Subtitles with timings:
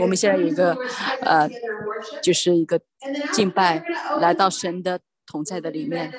[0.00, 0.76] 我们现在有一个
[1.22, 1.48] 呃，
[2.22, 2.80] 就是一个
[3.32, 3.84] 敬拜，
[4.20, 6.12] 来到神的同在的里面。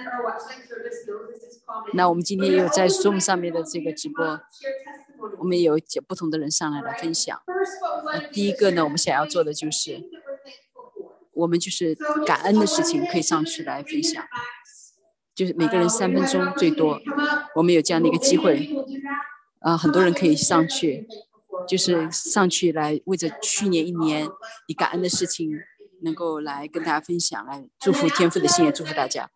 [1.93, 4.39] 那我们今天也有在 Zoom 上面的这个直播，
[5.39, 7.41] 我们有几不同的人上来来分享。
[8.05, 10.03] 那第一个呢，我们想要做的就是，
[11.33, 11.95] 我们就是
[12.25, 14.23] 感恩的事情可以上去来分享，
[15.33, 16.99] 就是每个人三分钟最多，
[17.55, 18.69] 我们有这样的一个机会，
[19.61, 21.07] 啊，很多人可以上去。
[21.67, 24.27] 就是上去来为着去年一年
[24.67, 25.51] 你感恩的事情，
[26.03, 29.29] 能够来跟大家分享，来祝福天父的心，也祝福大家。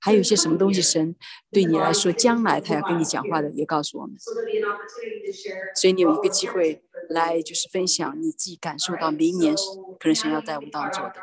[0.00, 1.14] 还有一些什么东西神
[1.52, 4.16] 对你来说将来他要跟你讲话的，也告诉我们。
[5.76, 9.54] 所以你有一个机会来就是分享你自己感受到明年
[10.00, 11.14] 可能神要在我们当中的。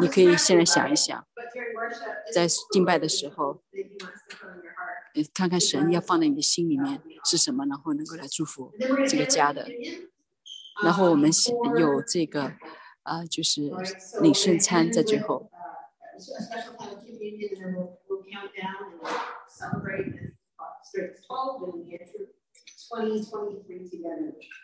[0.00, 1.24] 你可以现在想一想，
[2.34, 3.62] 在敬拜的时候，
[5.32, 8.72] 看看神要放在你的心里面是什么，然后能够来祝福
[9.08, 9.68] 这个家的。
[10.82, 11.30] 然后我们
[11.78, 12.52] 有这个
[13.02, 13.72] 啊，就是
[14.20, 15.50] 领圣餐在最后。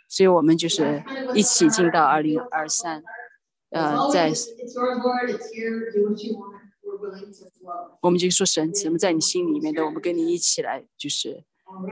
[0.09, 1.03] 所以我们就是
[1.35, 3.03] 一起进到二零二三。
[3.73, 4.31] 呃，在
[8.01, 11.45] 我们就说神什么在你心里面的，我们跟你一起来，就是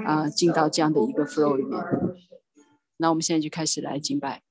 [0.05, 1.83] 啊，进到这样的一个 flow 里面。
[2.98, 4.42] 那我们现在就开始来敬拜。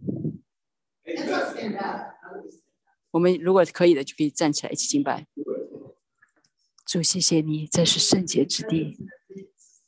[3.11, 5.27] 我们如果可以的，就可以站起来一起敬拜。
[6.85, 8.97] 主，谢谢你，这是圣洁之地。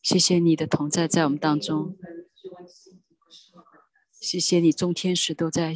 [0.04, 1.98] 谢谢你的同在在我们当中。
[4.20, 5.74] 谢谢你，众天使都在。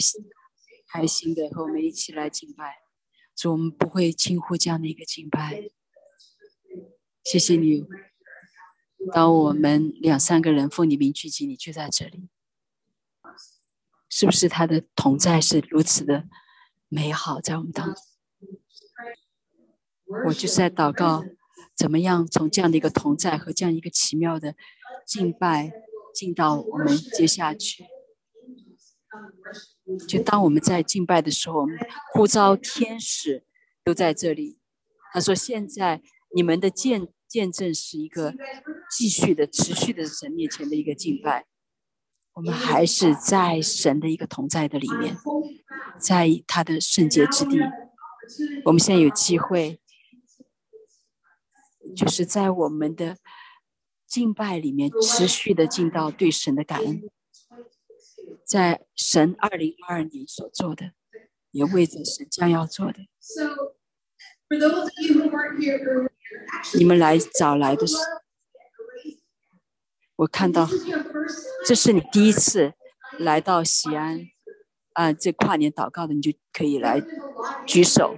[0.96, 2.78] 开心的和我们一起来敬拜，
[3.36, 5.70] 主，我们不会轻忽这样的一个敬拜。
[7.22, 7.84] 谢谢你，
[9.14, 12.30] 当我们两三个人奉你名聚集，你就在这里，
[14.08, 16.30] 是不是他的同在是如此的
[16.88, 17.96] 美好在我们当中？
[20.28, 21.26] 我就是在祷告，
[21.76, 24.56] 怎么样从这样的一个同在和这样一个奇妙的
[25.06, 25.74] 敬拜
[26.14, 27.84] 进到我们接下去。
[30.08, 31.66] 就当我们在敬拜的时候，
[32.14, 33.44] 呼召天使
[33.84, 34.60] 都在这里。
[35.14, 36.02] 他说：“现在
[36.36, 38.34] 你们的见见证是一个
[38.92, 41.46] 继续的、持续的神面前的一个敬拜。
[42.34, 45.16] 我们还是在神的一个同在的里面，
[45.98, 47.60] 在他的圣洁之地。
[48.66, 49.80] 我们现在有机会，
[51.96, 53.18] 就是在我们的
[54.06, 57.04] 敬拜里面持续的尽到对神的感恩。”
[58.46, 60.92] 在神二零二二年所做的，
[61.52, 63.08] 也为着神将要做的。
[66.78, 67.98] 你们来早来的时，
[70.18, 70.68] 我看到
[71.66, 72.74] 这是你第一次
[73.18, 74.22] 来到西安
[74.94, 77.02] 啊，这跨年祷告的，你就可以来
[77.66, 78.18] 举手。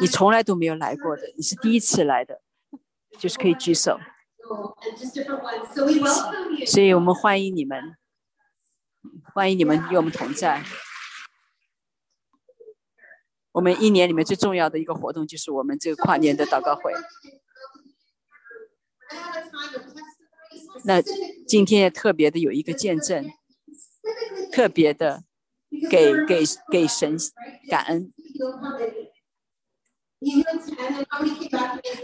[0.00, 2.40] 你从来都没有来过的，你是第一次来的，
[3.18, 3.98] 就是可以举手。
[6.66, 7.96] 所以我们欢迎你们。
[9.34, 10.62] 欢迎你们与我们同在。
[13.52, 16.92] 我们一年里面最重要的一个活动就是我们这个跨年的祷告会。
[20.84, 21.00] 那
[21.46, 23.30] 今天也特别的有一个见证，
[24.50, 25.22] 特别的
[25.90, 27.16] 给给给神
[27.70, 28.12] 感恩。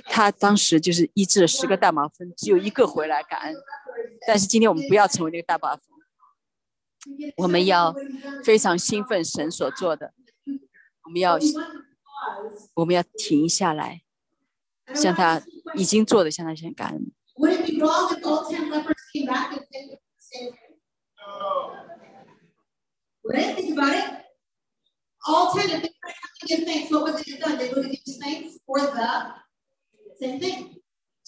[0.05, 3.57] 他当时就是医治了十个大麻风，只有一个回来感恩。
[4.27, 5.90] 但是今天我们不要成为那个大麻风。
[7.37, 7.95] 我们要
[8.45, 10.13] 非常兴奋，神所做的，
[11.05, 11.39] 我们要
[12.75, 14.03] 我们要停下来，
[14.95, 15.43] 向他
[15.75, 17.13] 已经做的向他先感恩。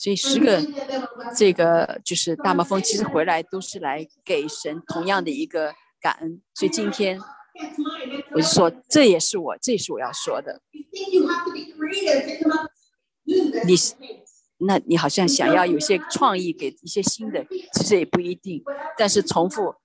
[0.03, 0.61] 所以十个
[1.37, 6.43] 这个就是大麻风，其实回来都是来给神同样的一个感恩。
[6.55, 7.21] 所以今天
[8.33, 10.61] 我就说，这也是我，这也是我要说的。
[13.65, 13.77] 你，
[14.67, 18.61] 那你好像想要有些创意，给一些新的，其实也不一定。
[18.99, 19.77] 但是重复，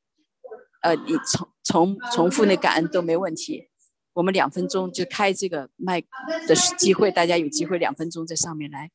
[0.82, 3.68] 呃，你重重重复那感恩都没问题。
[4.14, 6.02] 我们两分钟就开这个麦
[6.48, 8.90] 的机会，大家有机会两分钟在上面来。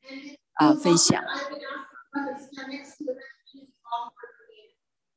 [0.63, 1.23] 啊，分享。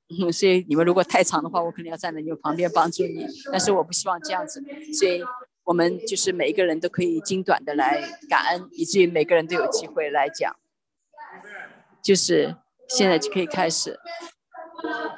[0.09, 3.27] 嗯， 所以你们如果太长的话，我可能要站在你们旁边帮助你。
[3.51, 4.63] 但是我不希望这样子，
[4.97, 5.23] 所以
[5.63, 10.55] 我们就是每一个人都可以精短的来感恩，以至于每个人都有机会来讲。
[12.01, 12.55] 就是
[12.87, 13.99] 现在就可以开始，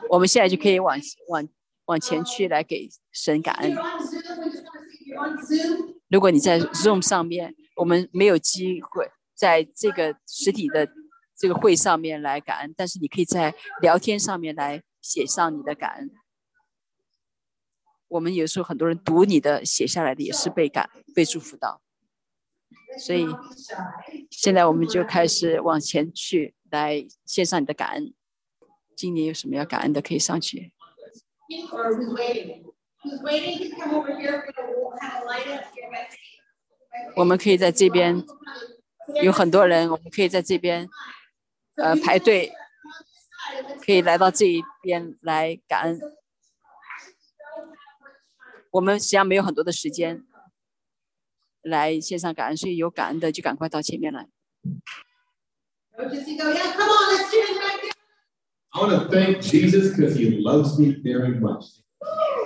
[0.10, 0.98] 我们现在就可以往
[1.30, 1.48] 往
[1.86, 3.76] 往前去来给神感恩。
[6.10, 10.90] 如果你在 Zoom 上面，我们没有机会在这个实体的
[11.38, 16.12] 这个会上面来感恩，但是你可以在聊天上面来写上你的感恩。
[18.08, 21.82] 我们有时候很多人读你的写下来的也是被感被祝福到，
[22.98, 23.28] 所以
[24.32, 28.14] 现在我们就开始往前去来献上你的感恩。
[28.96, 30.74] 今年有什么要感恩的可以上去。
[37.16, 38.26] 我们可以在这边
[39.24, 40.88] 有很多人，我们可以在这边
[41.76, 42.52] 呃排队，
[43.86, 46.00] 可以来到这一边来感恩。
[48.72, 50.26] 我们实际上没有很多的时间
[51.62, 54.28] 来线上感恩，所以有感恩的就赶快到前面来。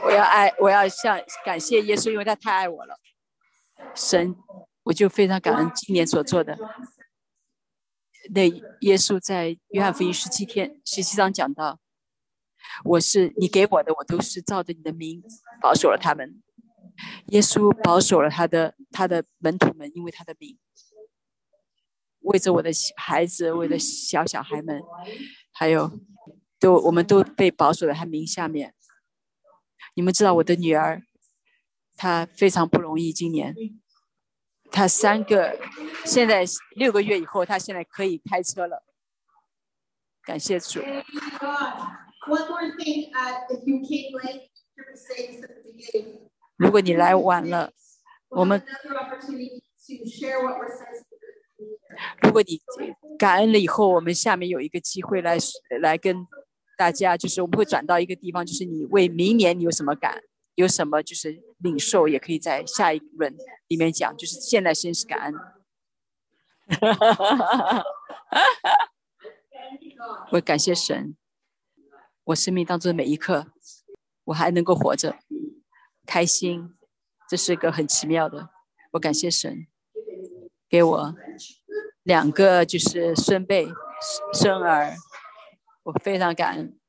[0.05, 2.97] 我要爱，我要向感谢耶稣，因为他太爱我了。
[3.93, 4.35] 神，
[4.83, 6.57] 我就非常感恩今年所做的。
[8.33, 8.47] 那
[8.81, 11.79] 耶稣在约翰福音十七天十七章讲到。
[12.83, 15.21] 我是你给我的，我都是照着你的名
[15.59, 16.41] 保守了他们。
[17.27, 20.57] 耶稣保守了他的他的门徒们，因为他的名，
[22.19, 24.81] 为着我的孩子，为了小小孩们，
[25.51, 25.99] 还有
[26.59, 28.75] 都我们都被保守在他名下面。
[29.95, 31.01] 你们知道我的女儿，
[31.97, 33.11] 她非常不容易。
[33.11, 33.55] 今年，
[34.71, 35.57] 她三个，
[36.05, 36.45] 现在
[36.75, 38.83] 六个月以后，他现在可以开车了。
[40.23, 40.79] 感谢主。
[46.57, 47.71] 如果你来晚了，
[48.29, 48.63] 我们
[52.21, 52.61] 如果你
[53.17, 55.37] 感恩了以后，我们下面有一个机会来
[55.81, 56.25] 来跟
[56.77, 60.21] 大家，就是我们会转到一个地方，就是你为明年你有什么感，
[60.55, 63.35] 有什么就是领受，也可以在下一轮
[63.67, 65.33] 里面讲，就是现在先是感恩。
[70.31, 71.15] 我感谢神。
[72.25, 73.51] 我生命当中的每一刻，
[74.25, 75.17] 我还能够活着，
[76.05, 76.75] 开心，
[77.27, 78.49] 这是一个很奇妙的。
[78.91, 79.67] 我感谢神，
[80.69, 81.15] 给我
[82.03, 83.67] 两个就是孙辈、
[84.33, 84.95] 孙儿，
[85.83, 86.79] 我非常感恩。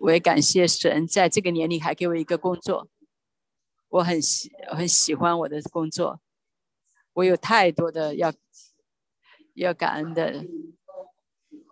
[0.00, 2.88] 我也感谢神，在这个年龄还给我一个工作，
[3.88, 6.20] 我很喜很喜欢我的工作。
[7.12, 8.32] 我有太多的要
[9.54, 10.44] 要感恩的。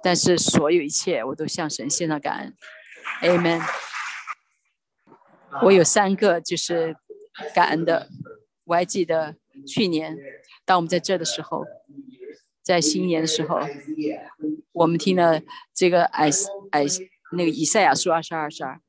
[0.00, 2.54] 但是所有一切，我都向神献上感恩
[3.22, 3.60] ，Amen。
[5.62, 6.96] 我有三个就是
[7.52, 8.08] 感恩的，
[8.64, 9.34] 我还记得
[9.66, 10.16] 去年
[10.64, 11.64] 当我们在这的时候，
[12.62, 13.58] 在新年的时候，
[14.70, 15.40] 我们听了
[15.74, 18.80] 这个 S S 那个以赛亚书二十二二十二，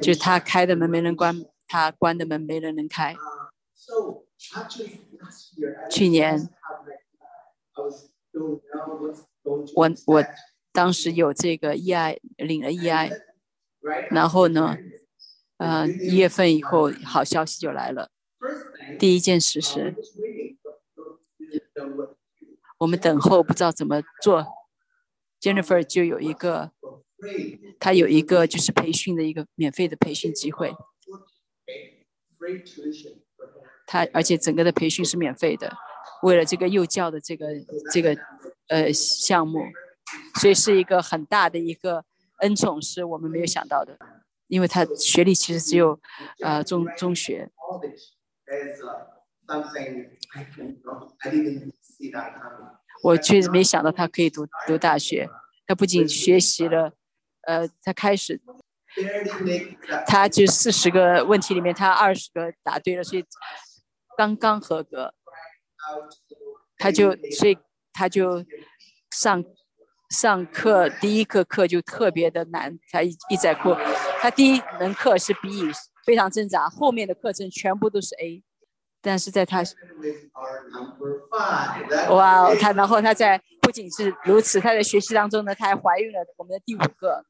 [0.00, 3.16] 就是他开的门没人关，他关的门没人能开。
[5.90, 6.50] 去年。
[9.74, 10.24] 我我
[10.70, 13.10] 当时有这个 EI 领了 EI，
[14.10, 14.76] 然后呢，
[15.56, 18.10] 呃，一月份以后好消息就来了。
[18.98, 19.96] 第一件事是，
[22.78, 24.46] 我们等候不知道怎么做
[25.40, 26.72] ，Jennifer 就有一个，
[27.78, 30.74] 他有一个就是培训的一个免费的培训机会，
[33.86, 35.76] 他而且整个的培训是免费的。
[36.22, 37.48] 为了这个幼教的这个
[37.90, 38.16] 这个
[38.68, 39.64] 呃项目，
[40.40, 42.04] 所以是一个很大的一个
[42.38, 43.98] 恩宠，是我们没有想到的。
[44.48, 45.98] 因为他学历其实只有
[46.40, 47.50] 呃中中学。
[53.02, 55.28] 我确实没想到他可以读读大学。
[55.66, 56.92] 他不仅学习了，
[57.42, 58.40] 呃，他开始，
[60.06, 63.24] 他就四十个问题里面，他二十个答对了，所以
[64.16, 65.14] 刚刚合格。
[66.76, 67.56] 他就所以
[67.92, 68.44] 他就
[69.10, 69.44] 上
[70.10, 73.74] 上课第一课课就特别的难，他一一在哭。
[74.20, 75.70] 他第一门课是 B，
[76.04, 78.42] 非常挣扎，后面的课程全部都是 A。
[79.02, 79.62] 但是在他
[82.10, 87.24] 哇哦，他然后他在不仅是如此，他在学习当中呢，他还怀孕了我们的第五个。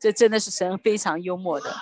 [0.00, 1.74] 这真的是神非常幽默的。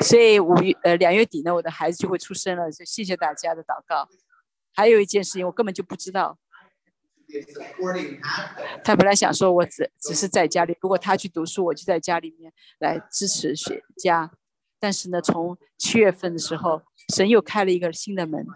[0.00, 2.72] 所以五月呃两月底呢，我的孩子就会出生了。
[2.72, 4.08] 就谢谢大家的祷告。
[4.74, 6.38] 还有一件事情，我根本就不知道。
[8.82, 14.30] 他本来想说，我只只是在家里，如果他去读书，我就在家里面来支持学家。
[14.78, 16.82] 但是呢，从七月份的时候，
[17.14, 18.46] 神又开了一个新的门，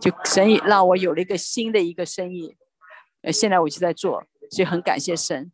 [0.00, 2.56] 就神让我有了一个新的一个生意，
[3.22, 5.52] 呃，现在我就在做，所以很感谢神。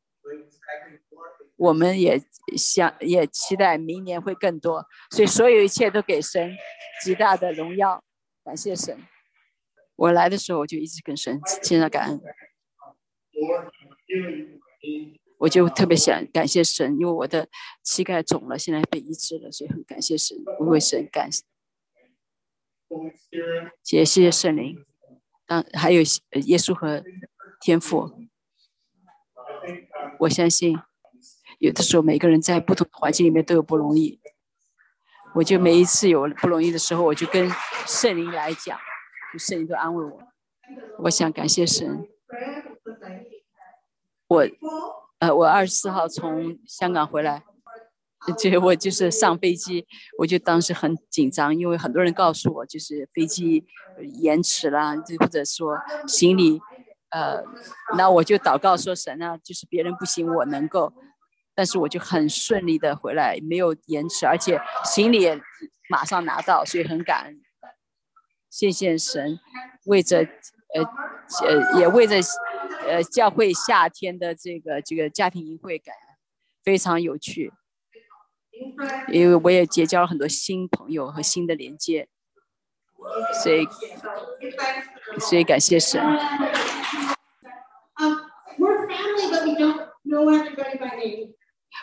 [1.56, 2.20] 我们也
[2.56, 6.56] 想也期待明年会更多，所以所有一切都给神
[7.04, 8.02] 极大的荣耀，
[8.42, 8.98] 感谢神。
[9.96, 12.20] 我来的时候我就一直跟神现在感恩，
[15.38, 17.48] 我就特别想感谢神，因为我的
[17.82, 21.44] 膝盖肿了，现在被医治了，所以很感谢神，我为神感谢，
[23.82, 24.84] 谢谢圣灵，
[25.46, 27.02] 当还有耶稣和
[27.60, 28.10] 天父，
[30.20, 30.78] 我相信。
[31.58, 34.20] 有的时候，每个人在不同的环境里面都有不容易。
[35.36, 37.48] 我就每一次有不容易的时候，我就跟
[37.86, 38.76] 圣灵来讲，
[39.38, 40.22] 圣灵都安慰我。
[41.00, 42.06] 我想感谢神。
[44.28, 44.46] 我，
[45.18, 47.42] 呃，我二十四号从香港回来，
[48.38, 49.86] 就我就是上飞机，
[50.18, 53.66] 我就当时很紧张，因为很多人告诉我，就是飞机
[54.20, 56.60] 延迟了，就或者说行李，
[57.10, 57.42] 呃，
[57.98, 60.92] 那我就祷告说神啊，就是别人不行，我能够。
[61.54, 65.38] 但是我就很顺利的回来，没有延迟，而且行李也
[65.90, 67.38] 马上拿到，所以很感恩。
[68.52, 69.40] 谢谢神，
[69.86, 70.18] 为着
[70.74, 70.84] 呃
[71.42, 72.16] 呃也为着
[72.86, 75.94] 呃教会夏天的这个这个家庭营会感，
[76.62, 77.50] 非常有趣。
[79.08, 82.08] 因为我也结交了很多新朋友和新的连接，
[83.42, 83.66] 所以
[85.18, 85.98] 所以感谢神。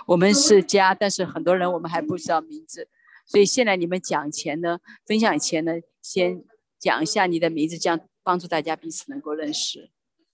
[0.05, 2.87] 我们是家，但是很多人我们还不知道名字，
[3.25, 6.43] 所以现在你们讲前呢，分享前呢，先
[6.79, 9.91] 讲一下你的名字，这样帮助大家彼此能够认识。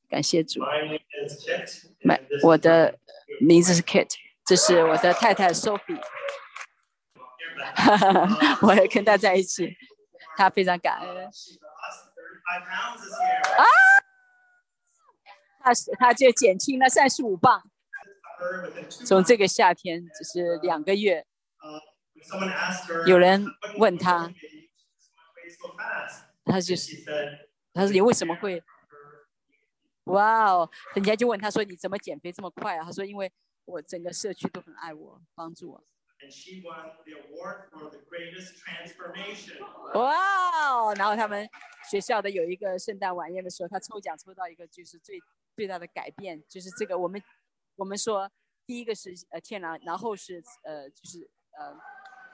[0.08, 0.62] 感谢主。
[2.02, 3.00] My，我的
[3.42, 4.14] 名字是 Kate，
[4.46, 6.00] 这是我的太太 Sophie。
[8.62, 9.75] 我也跟她在一起，
[10.38, 11.25] 她非常感恩。
[11.25, 11.32] 啊！
[15.60, 17.64] 她是，她就减轻了三十五磅。
[19.06, 21.25] 从这个夏天只是两个月，
[23.08, 23.48] 有人
[23.78, 24.32] 问他，
[26.46, 27.04] 他就是，
[27.74, 28.64] 他说你为什么会？
[30.06, 32.86] 哇哦，人家就问他说你怎么减肥这么快啊？
[32.86, 33.32] 他说因为
[33.66, 35.84] 我整个社区都很爱我，帮助我。
[39.96, 41.50] 哇哦，然后他们
[41.90, 45.20] 学校的有一个圣诞晚宴的时候，他抽奖抽到一个就是最
[45.56, 47.22] 最大的改变，就是这个我们。
[47.78, 48.32] 我们说，
[48.66, 51.78] 第一个是呃天然，然后是呃就是呃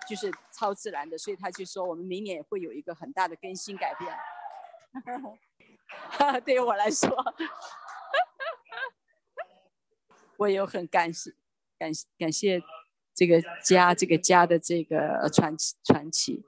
[0.08, 4.16] 就是超自然的，所以他就说我们明年也会有一个很大的更新改变。
[6.46, 7.10] 对于我来说，
[10.38, 11.34] 我也很感谢
[11.78, 12.62] 感感谢
[13.14, 16.44] 这个家这个家的这个传奇传奇。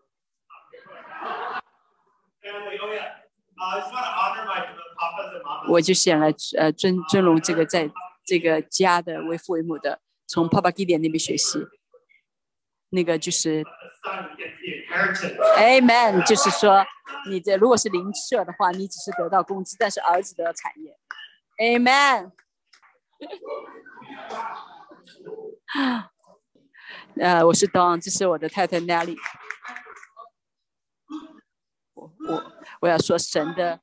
[5.69, 7.91] 我就想来呃尊尊荣这个在。
[8.25, 11.59] 这个家的为父为母的，从帕帕基点那边学习，
[12.93, 13.65] 那个就是
[15.57, 16.85] ，Amen，就是说，
[17.27, 20.95] 你的如果是邻舍的话，你只是得到工资，但是儿子得到产业
[21.57, 22.31] ，Amen。
[27.19, 29.17] 呃，我是 Don，这是我的太太 Nelly。
[31.95, 33.81] 我我我要说神的。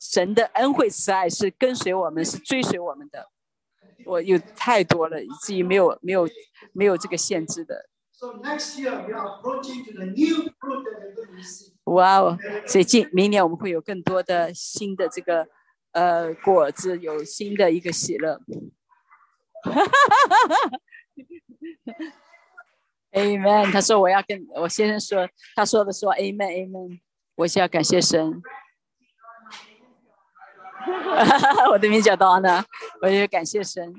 [0.00, 3.30] 神的恩惠慈爱是跟随我们，是追随我们的。
[4.04, 6.28] 我有太多了，以至于没有没有
[6.72, 7.88] 没有这个限制的。
[11.84, 12.38] 哇哦！
[12.66, 15.48] 所以今明年我们会有更多的新的这个
[15.90, 18.40] 呃果子，有新的一个喜乐。
[23.12, 23.72] Amen。
[23.72, 27.00] 他说我要跟我先生说，他说的说 Amen，Amen。
[27.34, 28.40] 我需要感谢神。
[31.72, 32.64] 我的名叫到呢，
[33.00, 33.94] 我也感谢神，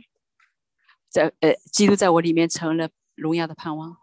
[1.10, 3.98] 在呃，基督在我里面成了荣耀的盼望。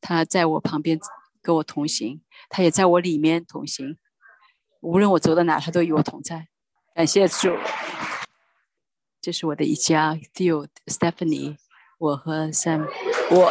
[0.00, 0.98] 他在我旁边
[1.40, 3.98] 跟我同行，他也在我里面同行。
[4.80, 6.48] 无论我走到哪，他都与我同在。
[6.94, 7.56] 感谢主，
[9.20, 11.56] 这是我的一家，Theo、Stephanie，
[11.98, 12.86] 我和 Sam，
[13.30, 13.48] 我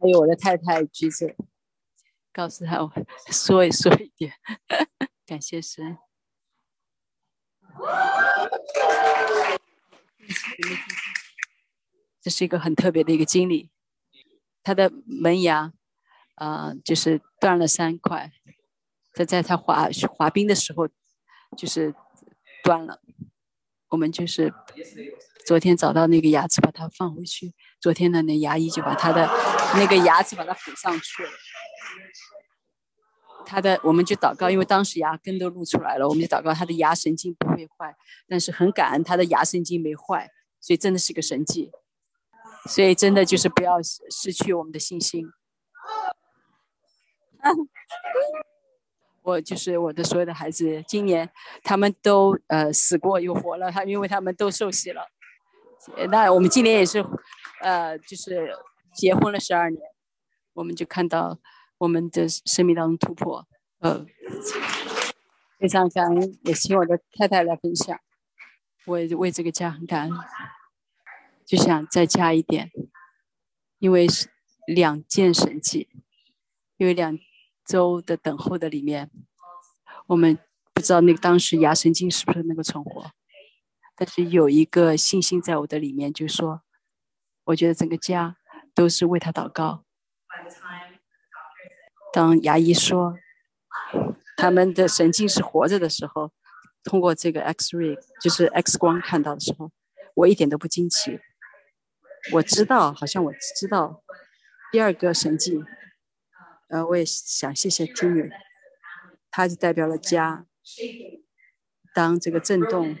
[0.00, 1.36] 还有我的太太橘子，
[2.32, 2.92] 告诉他我
[3.30, 4.32] 说一说一点。
[5.26, 5.96] 感谢神，
[12.20, 13.70] 这是一个很特别的一个经历。
[14.62, 15.72] 他的门牙，
[16.36, 18.32] 呃，就是断了三块，
[19.12, 20.88] 在在他滑滑冰的时候，
[21.56, 21.94] 就是
[22.62, 23.00] 断了。
[23.88, 24.52] 我们就是
[25.46, 27.54] 昨天找到那个牙齿，把它放回去。
[27.80, 29.26] 昨天的那牙医就把他的
[29.74, 31.30] 那个牙齿把它补上去了。
[33.46, 37.94] 他的我们就祷告，因为当时牙根都露出来了，我们就祷告他的牙神经不会坏。
[38.26, 41.70] 但是很感恩他的牙神经没坏，所以真的是个神迹。
[42.66, 45.26] 所以真的就是不要失去我们的信心。
[49.22, 51.30] 我就是我的所有的孩子，今年
[51.62, 55.06] 他们都呃死过又活了，他因为他们都受洗了。
[56.10, 57.04] 那我们今年也是。
[57.60, 58.54] 呃，就是
[58.94, 59.80] 结婚了十二年，
[60.52, 61.38] 我们就看到
[61.84, 63.46] 我们的生命当中突破，
[63.80, 64.06] 呃，
[65.58, 68.00] 非常感恩，也请我的太太来分享，
[68.86, 70.12] 我也为这个家很感恩，
[71.44, 72.70] 就想再加一点，
[73.78, 74.28] 因为是
[74.66, 75.90] 两件神迹，
[76.78, 77.18] 因为两
[77.66, 79.10] 周的等候的里面，
[80.06, 80.38] 我们
[80.72, 83.10] 不知道那个当时牙神经是不是能够存活，
[83.94, 86.62] 但是有一个信心在我的里面，就说。
[87.48, 88.38] 我觉得整个家
[88.74, 89.84] 都是为他祷告。
[92.14, 93.18] 当牙医说
[94.36, 96.30] 他们的神经是活着的时候，
[96.84, 99.72] 通过这个 X-ray 就是 X 光看到的时候，
[100.14, 101.18] 我一点都不惊奇。
[102.32, 104.04] 我知道，好像我知道
[104.70, 105.64] 第二个神迹。
[106.68, 108.30] 呃，我也想谢谢 Timmy，
[109.32, 110.46] 他就代表了家。
[111.92, 112.96] 当这个震动，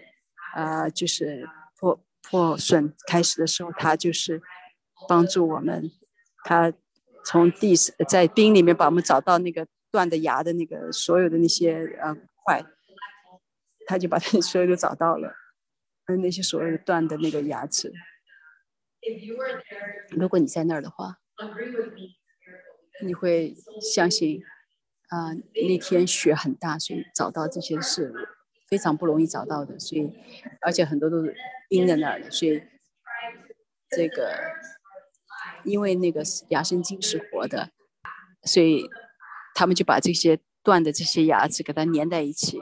[0.56, 2.04] 呃，就是破。
[2.26, 4.40] 破损开始的时候，他就是
[5.06, 5.90] 帮助我们。
[6.42, 6.72] 他
[7.26, 7.74] 从地
[8.08, 12.14] 在冰里面把我们找到那个断的牙的那个所有的那些呃
[12.44, 12.64] 块，
[13.86, 15.34] 他就把他所有都找到了，
[16.06, 17.92] 嗯，那些所有的断的那个牙齿。
[20.10, 21.18] 如果你在那儿的话，
[23.02, 23.54] 你会
[23.94, 24.42] 相信
[25.08, 25.34] 啊，
[25.68, 28.12] 那天雪很大，所以找到这些是
[28.68, 30.10] 非常不容易找到的，所以
[30.60, 31.34] 而且很多都是。
[31.66, 32.62] 冰在那儿的，所以
[33.88, 34.36] 这个
[35.64, 37.70] 因为那个牙神经是活的，
[38.42, 38.88] 所以
[39.54, 42.60] 他们就把这些断的这些牙齿给它粘在一起。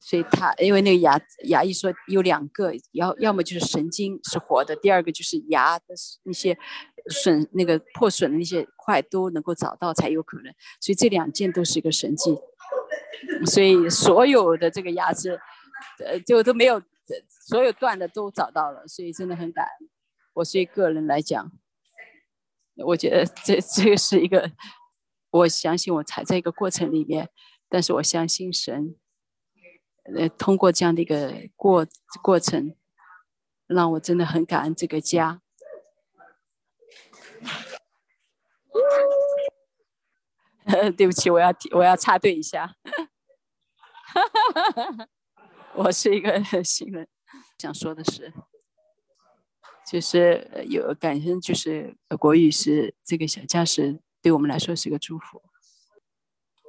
[0.00, 5.86] 所以他因为那个牙牙医说有两个，要要么就是神经是活的，第二个就是牙的
[6.22, 6.56] 那些
[7.10, 10.54] 损那个破损的那些块都能够找到才有可能。
[10.80, 12.38] 所以这两件都是一个神迹。
[13.46, 15.38] 所以所有的这个牙齿，
[16.04, 16.82] 呃，就都没有。
[17.46, 19.88] 所有断的都找到了，所以真的很感恩。
[20.38, 21.50] 我是一个人来讲，
[22.86, 24.52] 我觉得这这个是一个，
[25.30, 27.28] 我相信我才在一个过程里面，
[27.68, 28.94] 但是我相信神，
[30.16, 31.84] 呃，通过这样的一个过
[32.22, 32.76] 过程，
[33.66, 35.42] 让我真的很感恩这个家。
[40.96, 42.76] 对不起，我要我要插队一下。
[45.74, 47.08] 我是一个 新人，
[47.58, 48.32] 想说的是，
[49.90, 55.42] 就是有感恩，就是国语是这个小驾驶对我们来说是个祝福。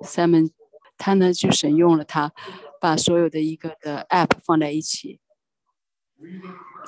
[0.03, 0.51] Simon
[0.97, 2.32] 他呢就神用了他，
[2.79, 5.19] 把所有的一个的 App 放在一起，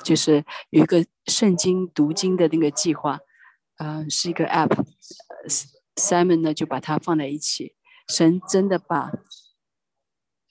[0.02, 3.20] 就是有一个圣经读经的那个计划，
[3.76, 4.84] 嗯，是一个 App。
[5.96, 7.74] Simon 呢就把它放在一起，
[8.08, 9.12] 神真的把。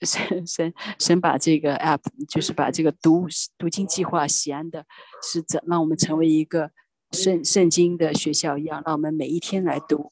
[0.04, 4.84] 神神神把这个 app，就是把这个读读经计划，喜安的
[5.22, 6.72] 是怎让我们成为一个
[7.12, 10.10] 圣圣经的学校一样，让我们每一天来读，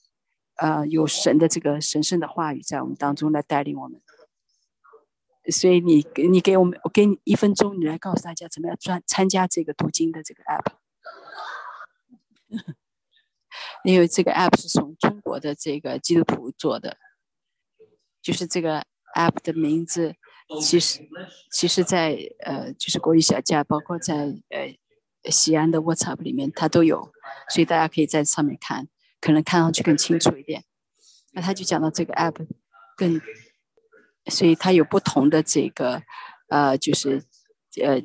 [0.56, 4.00] 呃，有神的这个神圣的话语在我们当中来带领我们。
[5.50, 10.74] 所以你你给我们，我给你一分钟，你来告诉大家怎么样专参加这个读经的这个 app。
[13.82, 16.96] 因为这个 app 是从中国的这个基督徒做的，
[18.22, 18.84] 就是这个。
[19.14, 20.14] App 的名字
[20.60, 21.00] 其实
[21.52, 24.14] 其实，在呃，就是国语小架，包括在
[24.48, 24.76] 呃
[25.30, 27.12] 西安的 WhatsApp 里面，它都有，
[27.48, 28.88] 所以大家可以在上面看，
[29.20, 30.64] 可能看上去更清楚一点。
[31.32, 32.34] 那他就讲到这个 app
[32.96, 33.20] 更，
[34.26, 36.02] 所以它有不同的这个
[36.48, 37.22] 呃，就是
[37.80, 38.00] 呃，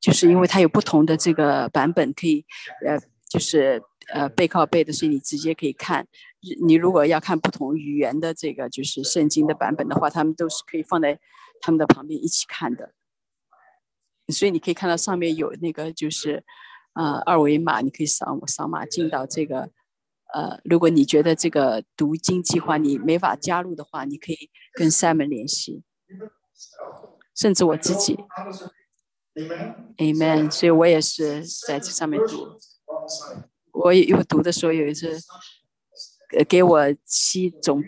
[0.00, 2.46] 就是因为它有不同的这个版本，可以
[2.86, 3.82] 呃，就是。
[4.12, 6.06] 呃，背靠背的，所以你直接可以看。
[6.66, 11.20] 你如果要看不同语言的这个就是圣经的版本的话，他们都是可以放在
[11.60, 12.92] 他们的旁边一起看的。
[14.28, 16.44] 所以你可以看到上面有那个就是
[16.94, 19.70] 呃二维码，你可以扫扫码进到这个
[20.34, 20.58] 呃。
[20.64, 25.84] 如果你觉得这个读经计划你没法加入的话，你可以跟 Simon 联系，
[27.36, 28.18] 甚至我自己
[29.98, 30.50] ，Amen。
[30.50, 32.58] 所以我也是在这上面读。
[33.84, 35.18] 我有读的时候有一次
[36.36, 37.82] 呃给我七种、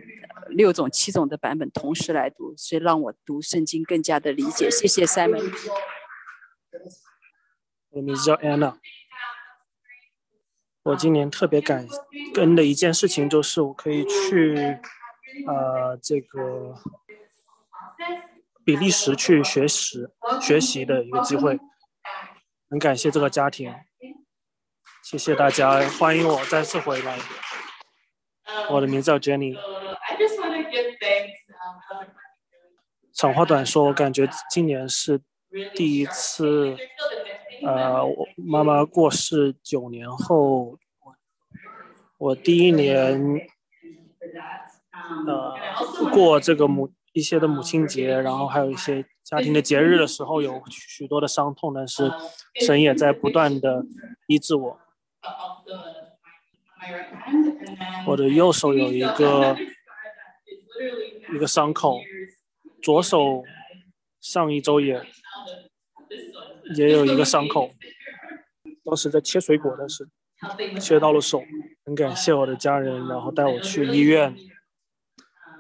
[0.48, 4.70] 六种、七种的版本同时来读，所以让我读圣经更加的理解。
[4.70, 5.52] 谢谢 Simon。
[7.90, 8.76] 我名字叫 Anna。
[10.82, 11.86] 我今年特别感
[12.34, 14.78] 恩的一件事情就是我可以去
[15.46, 16.74] 呃这个
[18.64, 20.06] 比利时去学习
[20.42, 21.58] 学习的一个机会，
[22.68, 23.74] 很感谢这个家庭，
[25.04, 27.18] 谢谢大家欢迎我再次回来。
[28.70, 29.54] 我的名字叫 Jenny。
[33.12, 35.20] 长话短说，我感觉今年是
[35.74, 36.74] 第一次。
[37.62, 40.78] 呃，我妈妈过世九年后，
[42.16, 43.46] 我第一年，
[45.26, 45.54] 呃，
[46.12, 52.10] 过这个母一些的母亲节，然后还有一些家庭的节日的时候，有许多的伤痛，但是
[52.66, 53.84] 神也在不断的
[54.26, 54.78] 医治我。
[58.06, 59.56] 我的右手有一个
[61.34, 62.00] 一个伤口，
[62.82, 63.42] 左手
[64.20, 65.04] 上一周也。
[66.76, 67.70] 也有一个伤口，
[68.86, 70.02] 当时在切水果的时
[70.40, 71.42] 候切到了手，
[71.84, 74.34] 很感谢我的家人，然后带我去医院，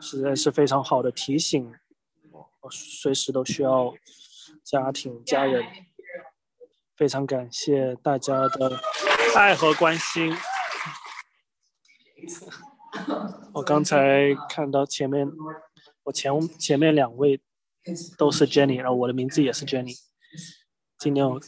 [0.00, 1.70] 实在是非常好的提醒，
[2.32, 3.92] 我随时都需要
[4.62, 5.62] 家庭家人，
[6.96, 8.80] 非常感谢大家的
[9.36, 10.34] 爱和关心。
[13.52, 15.28] 我刚才看到前面，
[16.04, 17.42] 我前前面两位
[18.16, 19.98] 都是 Jenny，然后我的名字也是 Jenny。
[20.98, 21.40] 今天我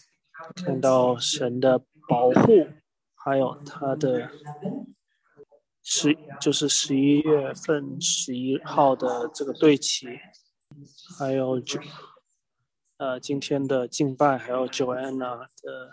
[0.55, 2.67] 看到神的保护，
[3.15, 4.31] 还有他的
[5.83, 10.09] 十就是十一月份十一号的这个对齐，
[11.19, 11.81] 还有就
[12.99, 15.93] 呃今天的敬拜，还有 Joanna 的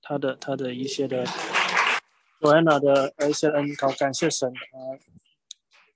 [0.00, 1.24] 他的他的一些的
[2.40, 4.78] Joanna 的一些恩高，感谢神啊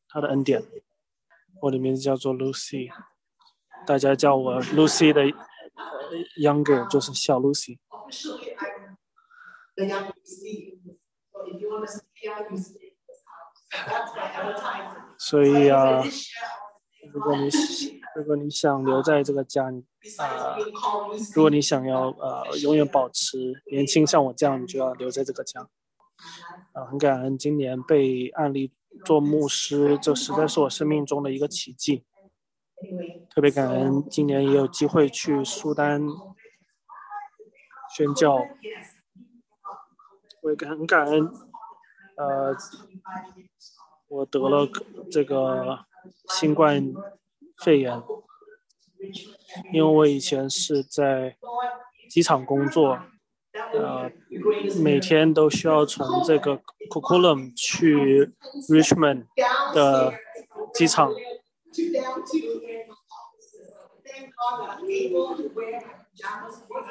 [0.09, 0.63] 他的恩典。
[1.63, 2.91] 我的名字叫做 Lucy。
[3.87, 5.23] 大家叫我 Lucy 的
[6.41, 7.79] younger，就是小 Lucy。
[15.19, 16.03] 所以啊，
[17.13, 17.51] 如果你
[18.17, 19.65] 如果你想留在这个家，
[20.19, 20.57] 啊，
[21.35, 25.69] 如果你想要呃永远保持年轻，像我这样，你就要留在这个家。
[26.73, 28.71] 啊，很感恩今年被案例
[29.05, 32.05] 做牧师，这实在是我生命中的一个奇迹。
[33.31, 36.01] 特别感恩，今年也有机会去苏丹
[37.97, 38.37] 宣教，
[40.43, 41.27] 我也很感恩。
[42.17, 42.55] 呃，
[44.09, 44.69] 我得了
[45.11, 45.87] 这个
[46.29, 46.93] 新冠
[47.65, 48.03] 肺炎，
[49.73, 51.37] 因为我以前是在
[52.11, 52.99] 机场工作，
[53.73, 54.11] 呃，
[54.83, 56.63] 每天都需要从这个 c
[56.95, 58.33] o c o l u m 去
[58.69, 59.27] Richmond
[59.75, 60.15] 的
[60.75, 61.13] 机场。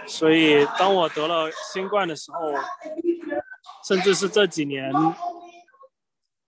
[0.07, 2.39] 所以，当我得了新冠的时候，
[3.87, 4.91] 甚至是这几年，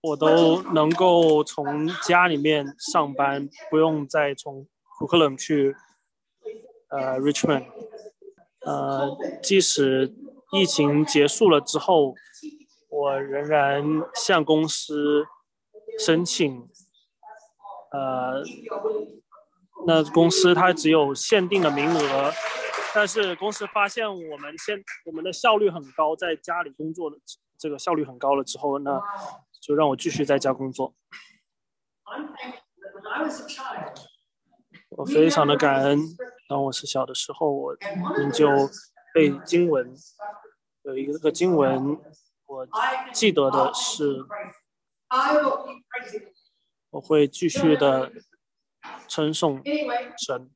[0.04, 4.66] 我都能够从家里面上班，不用再从
[4.98, 5.74] 库克伦去
[6.90, 7.64] 呃 Richmond。
[8.60, 10.14] 呃，即使
[10.52, 12.14] 疫情结束了之后，
[12.90, 13.82] 我仍然
[14.14, 15.24] 向公司
[15.98, 16.68] 申请。
[17.90, 18.42] 呃，
[19.86, 22.30] 那公司它只有限定的名额，
[22.94, 27.16] 但是公司发现我们现我们的效率很高，在家里工作的
[27.56, 29.00] 这个效率很高了之后，那
[29.64, 30.94] 就让我继续在家工作。
[34.90, 35.98] 我非常的感恩，
[36.46, 37.74] 当我是小的时候，我
[38.18, 38.46] 们就
[39.14, 39.94] 背经文，
[40.82, 41.98] 有一个经文，
[42.44, 42.68] 我
[43.10, 44.26] 记得的是。
[46.90, 48.12] 我会继续的
[49.08, 49.62] 称颂
[50.18, 50.50] 神。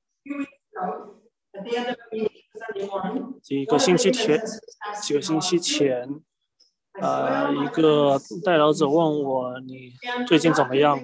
[3.43, 4.39] 几个星期前，
[5.01, 6.21] 几个星期前，
[7.01, 9.93] 呃，一个代表者问我：“你
[10.27, 10.99] 最近怎么样？”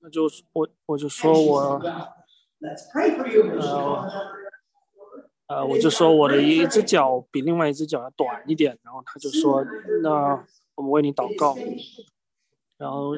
[0.00, 1.82] 那就我我就说我，
[3.58, 4.10] 呃，
[5.48, 9.64] 呃，我就说我的一只脚比另外一只脚要短一点，然后他就说
[10.02, 10.44] ：“那。”
[10.76, 11.54] 我们为你祷告，
[12.78, 13.14] 然后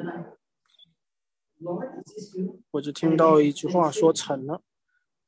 [2.73, 4.61] 我就听到一句话说成了，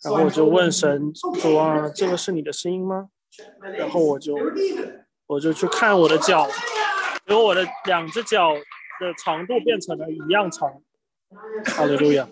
[0.02, 3.11] 然后我就问神主啊，这个是你的声音吗？
[3.79, 4.37] 然后我就
[5.27, 6.49] 我就去看我的脚，
[7.27, 10.83] 因为我的两只脚的长度变成了一样长。
[11.64, 12.29] 哈利路亚，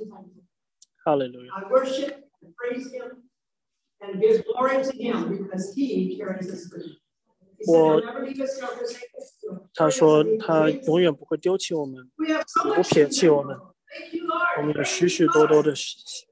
[1.04, 1.52] 哈利路亚。
[7.66, 8.00] 我
[9.74, 12.10] 他说他永远不会丢弃我们，
[12.74, 13.56] 不撇弃我们，
[14.58, 15.72] 我们有许许多多的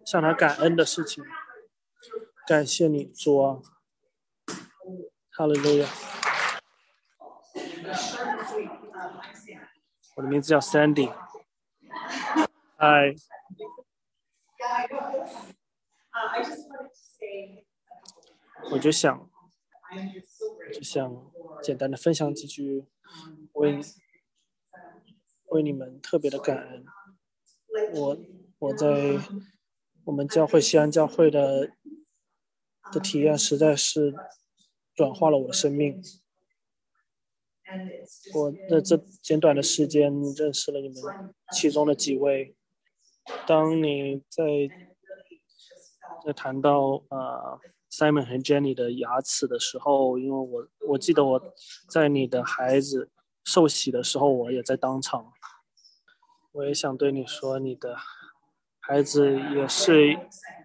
[0.05, 1.25] 向他感恩的事情。
[2.47, 3.59] 感谢你主啊。
[5.31, 5.89] 哈利路亚！
[10.17, 11.13] 我的名字叫 Sandy。
[12.79, 13.17] Hi.
[18.71, 19.31] 我就想
[20.73, 22.87] 就想简单的分享几句，
[23.55, 23.81] 为
[25.47, 26.85] 为你们特别的感恩。
[27.95, 28.19] 我
[28.59, 29.19] 我在
[30.05, 31.73] 我们教会西安教会的
[32.93, 34.15] 的体验实在是
[35.01, 36.03] 转化了我的生命。
[38.35, 42.55] 我在这简短的时间认识了你们其中的几位。
[43.47, 44.45] 当你在
[46.23, 47.59] 在谈到呃
[47.91, 51.55] Simon 和 Jenny 的牙齿的时候，因为我我记得我
[51.89, 53.09] 在你的孩子
[53.43, 55.33] 受洗的时候，我也在当场。
[56.53, 57.97] 我也想对你说，你的
[58.81, 60.19] 孩子也是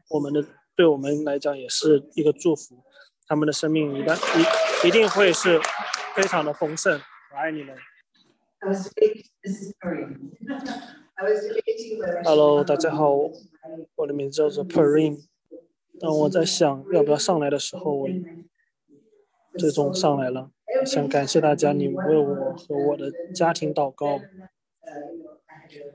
[0.09, 0.45] 我们的，
[0.75, 2.83] 对我们来讲也是一个祝福。
[3.27, 4.43] 他们的生命一旦一
[4.87, 5.59] 一定会是
[6.15, 7.01] 非常的丰盛。
[7.33, 7.75] 我爱你们。
[12.23, 13.11] Hello，大家好
[13.95, 15.25] 我的名字叫做 Perrin。
[15.99, 18.07] 当我在想要不要上来的时候，我
[19.57, 20.51] 最终上来了。
[20.85, 24.19] 想感谢大家，你们为我和我的家庭祷告，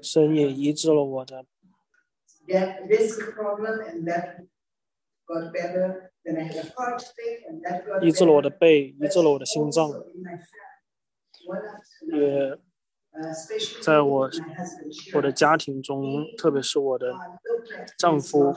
[0.03, 1.45] 神也医治了我的
[8.03, 9.91] 医治了我的背医治了我的心脏。
[12.13, 12.59] 也
[13.83, 14.31] 在我
[15.15, 17.13] 我的家庭中特别是我的
[17.99, 18.55] 丈夫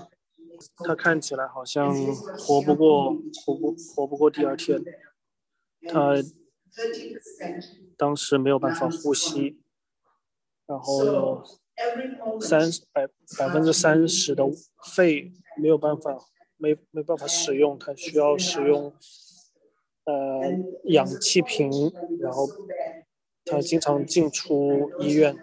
[0.83, 1.93] 他看起来好像
[2.37, 3.13] 活不过
[3.45, 4.79] 活不活不过第二天。
[5.87, 6.15] 他
[7.97, 9.59] 当时没有办法呼吸
[10.65, 11.43] 然后有
[12.39, 13.07] 三百
[13.37, 14.43] 百分之三十的
[14.95, 15.31] 肺
[15.61, 16.17] 没有办法
[16.63, 18.93] 没没办法使用，它需要使用
[20.05, 20.13] 呃
[20.85, 22.47] 氧气瓶，然后
[23.43, 25.35] 他经常进出医院。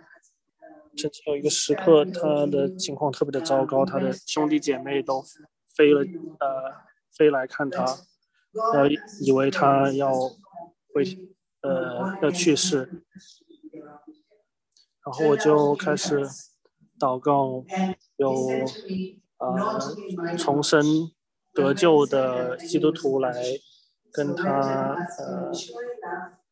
[0.96, 5.22] 曾经有一个时刻，他的情况特别的糟糕，他的兄弟姐妹都
[5.76, 6.46] 飞了呃
[7.16, 7.85] 飞来看他，
[8.74, 8.88] 呃
[9.20, 10.12] 以为他要
[10.92, 11.04] 会
[11.62, 12.78] 呃要去世，
[15.04, 16.26] 然后我就开始
[16.98, 17.64] 祷告，
[18.16, 18.30] 有
[19.40, 21.11] 呃重生
[21.53, 23.33] 得救的基督徒来
[24.12, 25.50] 跟他呃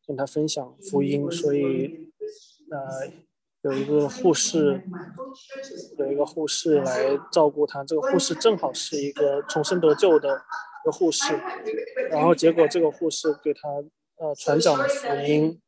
[0.05, 2.11] 跟他分享福音，所以
[2.71, 3.07] 呃
[3.61, 4.83] 有一个护士
[5.97, 10.41] 有一个护士来照顾他，这个护士正好是一个重生得救的
[10.83, 11.39] 一个护士，
[12.09, 13.69] 然后结果这个护士给他
[14.17, 15.61] 呃传讲了福音，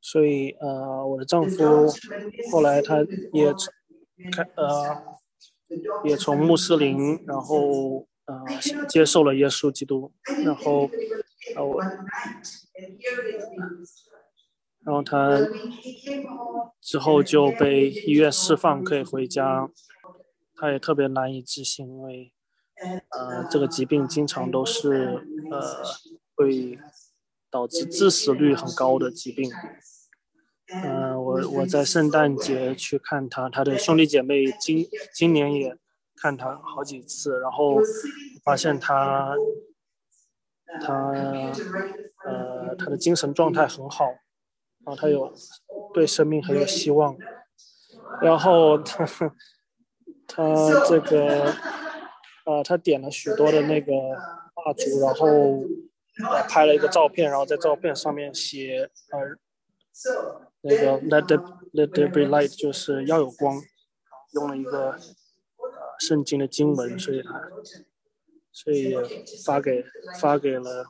[0.00, 1.86] 所以呃我的丈夫
[2.52, 2.98] 后来他
[3.32, 3.52] 也
[4.32, 5.02] 开呃
[6.04, 8.44] 也从穆斯林，然后呃
[8.88, 10.12] 接受了耶稣基督，
[10.44, 10.90] 然后
[11.56, 11.80] 呃我
[14.82, 15.38] 然后他
[16.80, 19.70] 之后就被医院释放，可以回家。
[20.56, 22.34] 他也特别难以置信，因为
[23.08, 25.82] 呃这个疾病经常都是呃
[26.34, 26.78] 会
[27.50, 29.50] 导致致死率很高的疾病。
[30.72, 35.76] 嗯、我我在圣诞节去看他，他的兄弟姐妹今今年也
[36.16, 37.78] 看他好几次，然后
[38.44, 39.34] 发现他
[40.80, 41.12] 他
[42.24, 44.04] 呃他的精神状态很好，
[44.84, 45.32] 然后他有
[45.92, 47.16] 对生命很有希望，
[48.22, 49.04] 然后他
[50.28, 50.44] 他
[50.88, 51.52] 这个
[52.46, 55.26] 呃他点了许多的那个蜡烛，然后
[56.30, 59.18] 呃拍了一个照片，然后在照片上面写呃
[60.62, 61.36] 那个 let the
[61.72, 63.60] let there be light 就是要有光，
[64.34, 64.98] 用了一个呃
[65.98, 67.50] 圣经的经文，所以他
[68.52, 68.94] 所以
[69.44, 69.84] 发给
[70.20, 70.86] 发给了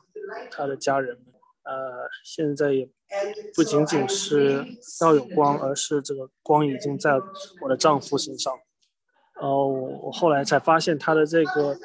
[0.49, 1.25] 他的家人们。
[1.63, 2.89] 呃，现在也
[3.55, 4.65] 不仅仅是
[5.01, 7.11] 要有光，而是这个光已经在
[7.61, 8.51] 我的丈夫身上。
[9.39, 11.77] 呃，我我后来才发现他的这个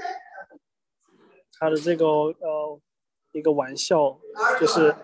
[1.59, 2.81] 他的这个呃
[3.33, 4.19] 一个玩笑，
[4.59, 4.95] 就是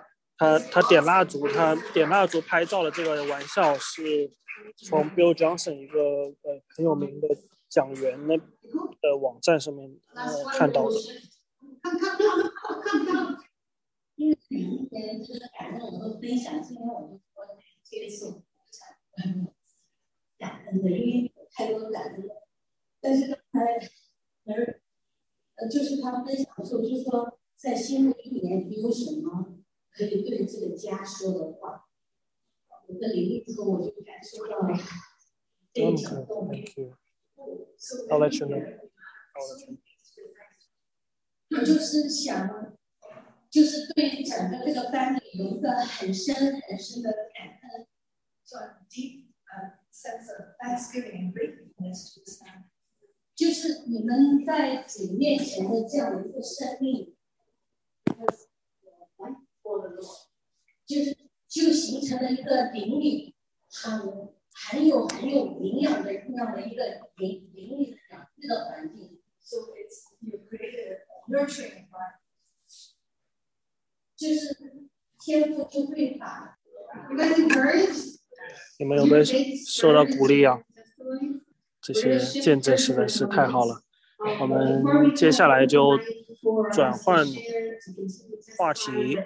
[0.42, 4.28] 他他点蜡烛，他点蜡烛拍照的这个玩笑是
[4.76, 7.28] 从 Bill Johnson 一个呃很有名的
[7.68, 10.96] 讲员那的网站上面呃看到的。
[14.16, 17.46] 因为今天就是感恩我们分享，今天我们说
[17.88, 18.82] 这个是我们想
[20.40, 22.48] 感恩的，因为太多感恩了。
[23.00, 23.78] 但是刚才
[24.46, 24.54] 呃
[25.54, 29.61] 呃，就是他分享的时候，就是说在新的一年你有什么
[29.92, 31.86] 可以对这个家说的话，
[32.88, 35.94] 我的灵力中我就感受到了感
[36.26, 36.48] 动，
[37.34, 38.16] 不，是的，
[41.50, 42.76] 我就是想，
[43.50, 47.86] 就是对整个这个班有一个很深很深的感恩，
[48.44, 52.16] 叫 deep 呃 sense of thanksgiving and gratefulness，
[53.34, 57.16] 就是你们在主面前的这样一个胜利。
[60.86, 61.16] 就是
[61.48, 63.34] 就形成了一个灵里
[63.70, 64.00] 很
[64.52, 66.84] 很有很有营养的那样的一个
[67.16, 69.20] 灵灵里的养育的环境。
[69.40, 70.98] So it's you created a
[71.28, 72.20] nurturing environment.
[74.16, 74.56] 就是
[75.18, 76.58] 天赋就会把
[77.10, 78.20] You guys encouraged?
[78.78, 80.62] 你们有没有受到鼓励啊？
[81.80, 83.82] 这些见证实在是太好了。
[84.40, 85.98] 我们接下来就
[86.72, 87.26] 转换
[88.58, 89.16] 话题，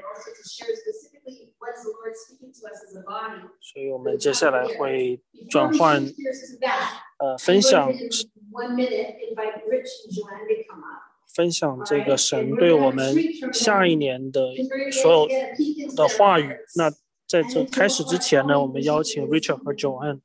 [3.60, 6.04] 所以我们接下来会转换
[7.18, 7.92] 呃分享
[11.34, 13.14] 分享这个神对我们
[13.52, 14.40] 下一年的
[15.02, 15.26] 所有
[15.94, 16.56] 的话语。
[16.76, 16.90] 那
[17.28, 20.20] 在这开始之前呢，我们邀请 Richard 和 Joanne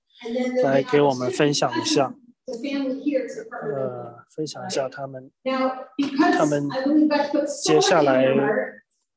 [0.64, 2.14] 来给我们分享一下，
[3.62, 5.32] 呃，分享一下他们
[6.38, 6.70] 他们
[7.64, 8.26] 接下来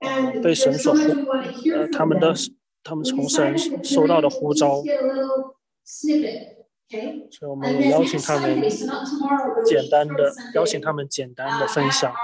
[0.00, 0.98] 呃被神所呼，
[1.72, 2.34] 呃，他们的
[2.82, 4.82] 他们从神收到的呼召，
[7.30, 8.60] 所以我们也邀请他们
[9.64, 12.14] 简单的邀请他们简单的分享，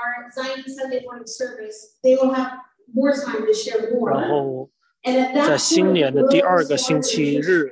[4.13, 4.71] 然后
[5.03, 7.71] 在新年的第二个星期日，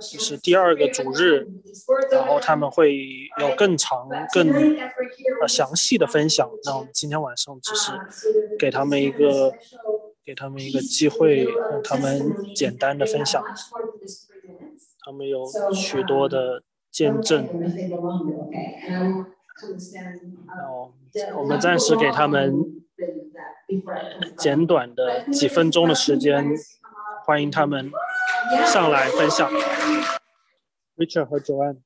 [0.00, 1.46] 就是第二个主日，
[2.10, 2.98] 然后他们会
[3.40, 4.48] 有更长、更
[5.40, 6.48] 呃详细的分享。
[6.64, 7.92] 那我们今天晚上只是
[8.58, 9.54] 给他们一个
[10.24, 13.42] 给他们一个机会，让他们简单的分享。
[15.02, 17.48] 他们有许多的见证，
[20.46, 20.92] 然后
[21.38, 22.54] 我们暂时给他们
[24.36, 26.44] 简短的几分钟的时间，
[27.24, 27.90] 欢迎他们
[28.66, 29.50] 上来分享。
[30.96, 31.80] Richard 和 Joanne，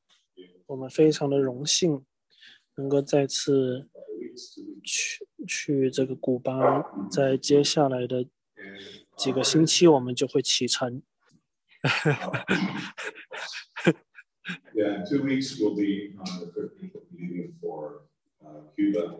[0.66, 2.04] 我们非常的荣幸
[2.76, 3.88] 能够再次
[4.82, 8.26] 去去这个古巴，在接下来的
[9.16, 11.02] 几个星期，我们就会启程。
[14.74, 18.02] Yeah, two weeks we'll be on the fifteenth leaving for
[18.42, 19.16] uh, Cuba.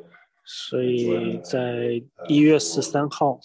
[0.46, 3.40] 所以在一月十三号，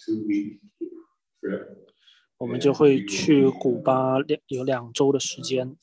[2.36, 5.76] 我们就会去古巴两有两周的时间。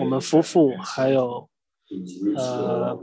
[0.00, 1.48] 我们夫妇还有
[2.36, 2.98] 呃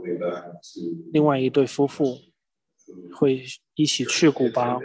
[1.12, 2.18] 另外一对夫妇
[3.14, 3.44] 会
[3.76, 4.80] 一起去古巴。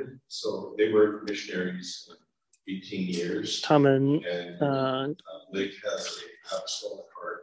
[3.63, 4.21] 他们
[4.59, 5.15] 呃，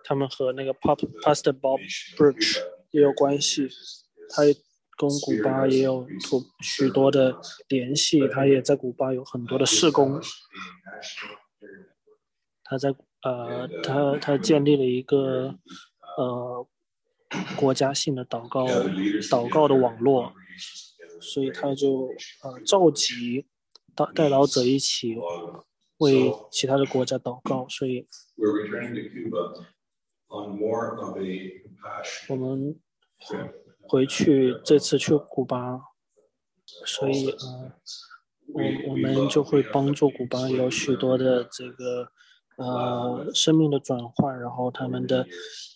[0.04, 1.80] 他们和那个 Pop Pastor Bob
[2.16, 2.62] Birch。
[2.94, 3.68] 也有关系，
[4.30, 4.54] 他也
[4.96, 10.20] 跟古巴也有土许多的联系，他也在古巴有很多的事工。
[12.62, 15.58] 他在呃，他他建立了一个
[16.16, 16.66] 呃
[17.56, 18.64] 国家性的祷告
[19.28, 20.32] 祷告的网络，
[21.20, 22.08] 所以他就
[22.44, 23.46] 呃召集
[23.96, 25.16] 代代祷者一起
[25.98, 28.06] 为其他的国家祷告，所以
[32.28, 32.80] 我们
[33.88, 35.80] 回去这次去古巴，
[36.86, 37.72] 所以呃，
[38.52, 42.08] 我我们就会帮助古巴有许多的这个
[42.56, 45.26] 呃生命的转换，然后他们的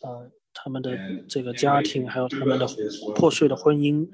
[0.03, 0.97] 呃他们的
[1.29, 2.67] 这个家庭，还有他们的
[3.15, 4.09] 破碎的婚姻，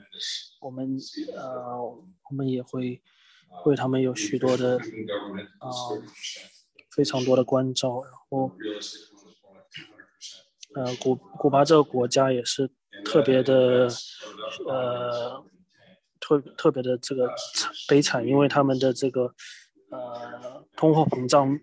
[0.61, 0.99] 我们
[1.37, 3.01] 呃我们也会
[3.64, 5.68] 为他们有许多的啊、
[6.90, 9.66] 非常多的关照，然后 realistic one is more like
[10.75, 10.90] 200%.
[10.90, 12.70] 呃古古巴这个国家也是
[13.02, 13.88] 特别的
[14.66, 15.44] 呃
[16.20, 17.29] 特特别的这个
[17.88, 19.35] 悲惨，因为他们的这个
[19.90, 21.58] 呃通货膨胀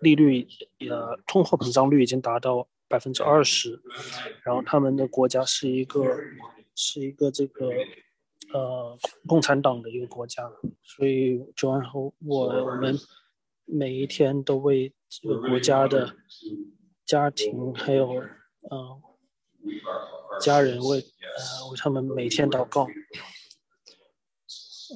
[0.00, 0.46] 利率
[0.90, 3.80] 呃通货膨胀率已经达到百分之二十，
[4.42, 6.04] 然后他们的国家是一个
[6.74, 7.70] 是一个这个
[8.52, 10.50] 呃共产党的一个国家，
[10.82, 12.98] 所以就然后我我们
[13.64, 16.14] 每一天都为这个国家的
[17.06, 18.08] 家庭还有
[18.70, 19.00] 呃
[20.40, 22.86] 家人为呃为他们每天祷告。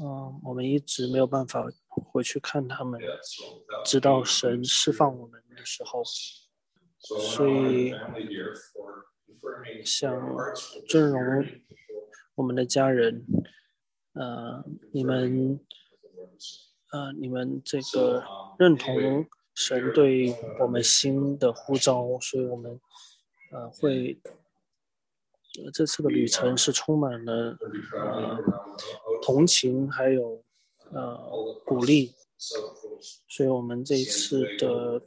[0.03, 3.01] 嗯、我们一直没有办法回去看他们，
[3.85, 6.03] 直到神释放我们的时候。
[6.99, 7.95] 所以
[9.85, 10.13] 想
[10.89, 11.47] 尊荣
[12.35, 13.25] 我们的家人，
[14.15, 15.61] 呃，你们，
[16.91, 18.25] 呃，你们这个
[18.59, 22.81] 认同神对我们心的呼召，所以我们，
[23.53, 24.21] 呃，会，
[25.73, 27.59] 这次的旅程是充满了
[27.93, 28.39] 呃
[29.23, 30.45] 同情，还有
[30.93, 31.19] 呃
[31.65, 32.15] 鼓励，
[33.29, 35.03] 所以我们这一次的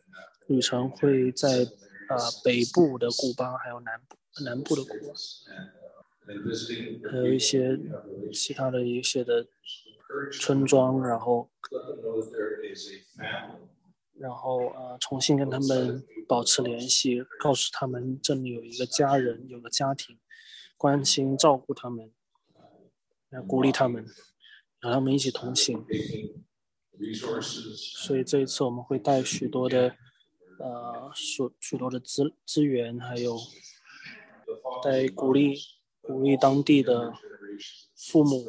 [0.48, 1.64] 旅程会在
[2.10, 4.16] 啊北部的古巴，还有南部。
[4.46, 5.14] 南部的古巴，
[7.12, 7.78] 还有一些
[8.32, 9.46] 其他的一些的
[10.32, 11.50] 村庄，然后，
[14.14, 20.18] 然后呃，重新跟他们保持联系，告诉他们这里有一个家人，有个家庭，
[20.80, 22.12] 关心照顾他们，
[23.30, 24.04] 来鼓励他们，
[24.80, 25.86] 让他们一起同行。
[27.98, 29.96] 所以这一次我们会带许多的
[30.58, 33.38] 呃许许多的资资源，还有。
[34.82, 35.58] 带鼓励
[36.02, 37.14] 鼓励当地的
[37.96, 38.48] 父母，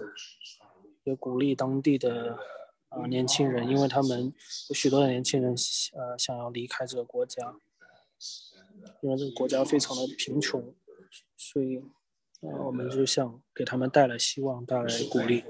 [1.02, 2.38] 也鼓励当地的
[2.88, 4.32] 啊年轻人，因为他们
[4.68, 5.54] 有许多的年轻人
[5.94, 7.56] 呃想要离开这个国家，
[9.02, 10.72] 因为这个国家非常的贫穷，
[11.36, 11.82] 所以
[12.40, 15.44] 呃我们就想给他们带来希望，带来鼓励，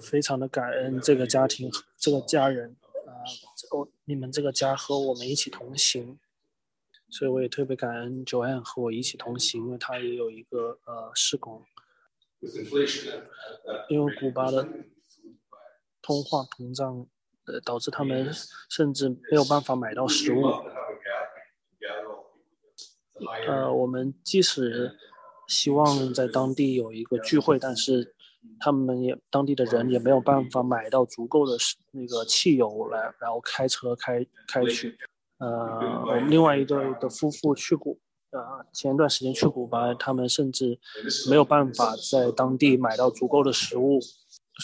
[0.00, 3.10] 非常的感恩这个家庭这个家人啊，
[3.56, 6.18] 这个你们这个家和我们一起同行。
[7.08, 11.64] 所以我也特别感恩 Joanne 和我一起同行，因为他也有一个呃施工。
[13.88, 14.68] 因为古巴的
[16.02, 17.06] 通货膨胀，
[17.46, 18.28] 呃，导致他们
[18.68, 20.42] 甚至没有办法买到食物。
[23.46, 24.94] 呃，我们即使
[25.48, 28.14] 希望在当地有一个聚会，但是
[28.58, 31.56] 他们也当地的人也没有办法买到足够的
[31.92, 34.96] 那个汽油来，然后开车开开去。
[35.38, 37.98] 呃，我们另外一对的夫妇去古，
[38.32, 40.78] 呃，前一段时间去古巴，他们甚至
[41.28, 44.00] 没有办法在当地买到足够的食物。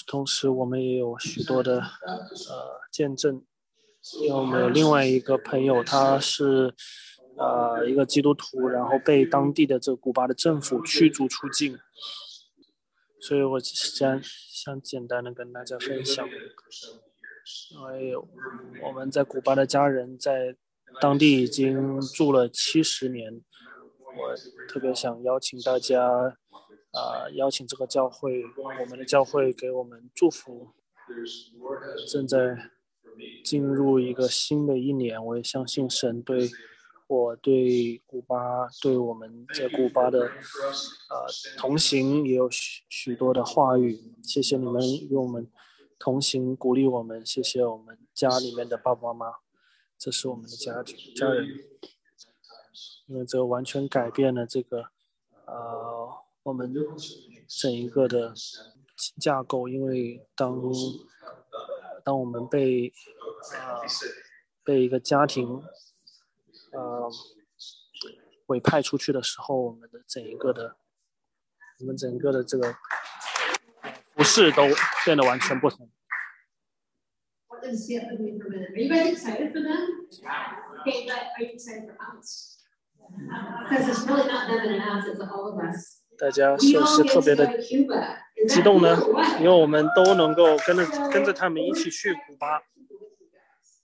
[0.07, 3.45] 同时，我们也有许多的呃见证，
[4.23, 6.75] 因为我们有另外一个朋友，他是
[7.37, 11.79] 呃一个基督徒，然后被当地的这个古巴的政府驱逐出境。
[13.21, 16.29] 所以我想想简单的跟大家分享。
[17.71, 20.57] 因为我们在古巴的家人在
[21.01, 23.43] 当地已经住了七十年，
[24.17, 24.37] 我
[24.69, 26.05] 特别想邀请大家，
[26.93, 28.43] 啊，邀请这个教会，
[28.81, 30.75] 我们的教会给我们祝福。
[32.09, 32.71] 正在
[33.45, 36.49] 进入一个新的一年，我也相信神对
[37.07, 41.27] 我对古巴对我们在古巴的呃
[41.59, 44.15] 同行也有许许多的话语。
[44.23, 45.51] 谢谢你们与我们。
[46.05, 49.37] 同行鼓励我们，谢谢我们家里面的爸爸妈妈，
[49.97, 51.47] 这是我们的家庭家人，
[53.07, 54.87] 因为这完全改变了这个，
[55.47, 56.75] 呃，我们
[57.47, 58.35] 整一个的
[59.21, 59.69] 架构。
[59.69, 60.61] 因为当
[62.03, 62.93] 当我们被
[63.53, 63.87] 呃
[64.65, 65.63] 被一个家庭
[66.73, 67.11] 呃
[68.47, 70.77] 委派出去的时候，我们的整一个的
[71.81, 72.75] 我们整个的这个。
[74.15, 74.63] 不是都
[75.07, 75.91] 变得完全不同。
[86.19, 87.59] 大家是不是特别的
[88.47, 88.97] 激动呢？
[89.41, 92.61] 因为我们都能够跟着跟着他们一起去古巴。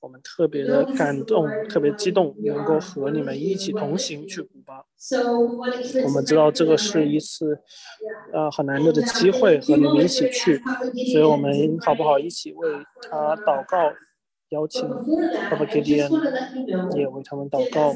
[0.00, 4.84] 我们特别的感动，特别激动，能够和你们一起同行去古巴。
[6.04, 7.58] 我们知道这个是一次，
[8.32, 10.60] 呃，很难得的机会，和你们一起去，
[11.12, 12.68] 所以我们好不好一起为
[13.10, 13.92] 他祷告，
[14.50, 14.88] 邀请
[15.50, 16.08] 爸爸给点，
[16.96, 17.92] 也为他们祷告。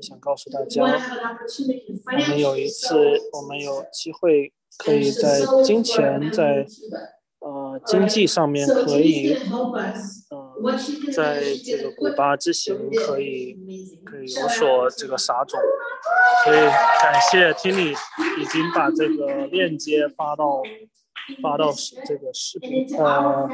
[0.00, 2.96] 想告诉大家，我们有一次，
[3.32, 6.66] 我们有机会可以在金钱在。
[7.40, 9.94] 呃，经济上面可以，呃，
[11.12, 13.56] 在这个古巴之行可以
[14.04, 15.58] 可以有所这个撒种，
[16.44, 16.58] 所以
[17.02, 17.96] 感谢 Tini
[18.40, 20.62] 已经把这个链接发到
[21.42, 21.72] 发到
[22.06, 23.48] 这个视频呃。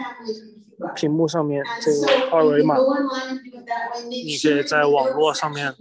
[0.96, 2.76] 屏幕上面这个二维码，
[4.08, 5.72] 你可以在网络上面，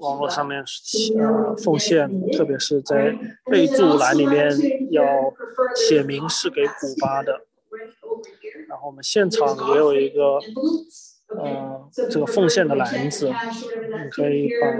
[0.00, 0.64] 网络上面
[1.18, 3.14] 呃奉献，特别是在
[3.44, 4.50] 备注栏里面
[4.90, 5.04] 要
[5.74, 7.45] 写明是给古巴的。
[8.68, 10.38] 然后我们现场也有一个
[11.38, 14.70] 呃这个奉献的篮子，你可以把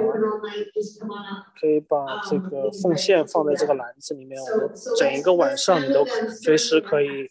[1.61, 6.05] 可以把这个奉献放在这个篮子里面，我整一个晚上你都
[6.43, 7.31] 随时可以。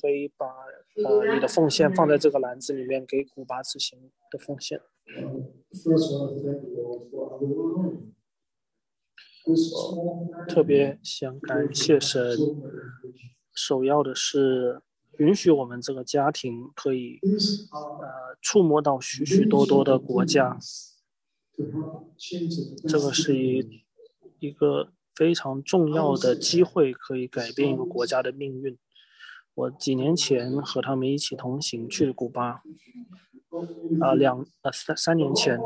[0.00, 3.98] 可以把呃你的奉献放在这个篮子里面，给古巴之行
[4.30, 4.80] 的奉献。
[10.46, 12.36] 特别想感谢神，
[13.52, 14.82] 首要的是
[15.18, 17.18] 允许我们这个家庭可以
[17.72, 20.58] 呃触摸到许许多多的国家
[22.86, 23.84] 这个是一
[24.38, 28.78] 一个非常重要的机会，可以改变一个国家的命运。
[29.54, 32.62] 我几年前和他们一起同行去古巴，
[34.00, 35.58] 啊、两呃三三年前，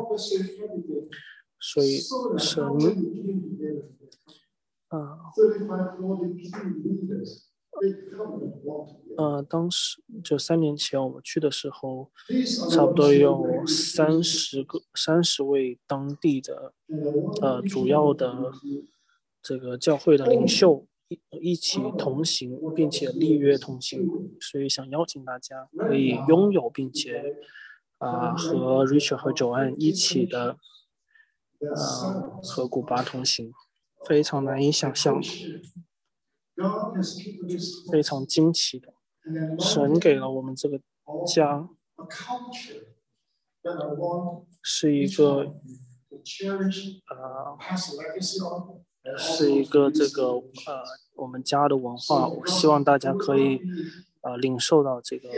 [1.58, 1.98] 所以
[2.38, 2.64] 神
[4.88, 5.18] 呃
[9.16, 12.10] 呃，当时就三年前我们去的时候，
[12.70, 16.72] 差不多有三十个、三十位当地的
[17.40, 18.52] 呃主要的
[19.42, 24.06] 这个教会的领袖一一起同行，并且立约同行，
[24.40, 27.36] 所以想邀请大家可以拥有，并且
[27.98, 30.56] 啊和 Richard 和 Joanne 一起的
[31.58, 33.52] 呃和古巴同行，
[34.06, 35.20] 非常难以想象。
[37.90, 38.92] 非常惊奇的，
[39.58, 40.78] 神给了我们这个
[41.26, 41.68] 家，
[44.62, 45.54] 是一个
[47.08, 47.58] 呃，
[49.18, 50.42] 是一个这个呃，
[51.16, 53.60] 我们家的文化，我希望大家可以
[54.20, 55.28] 呃，领受到这个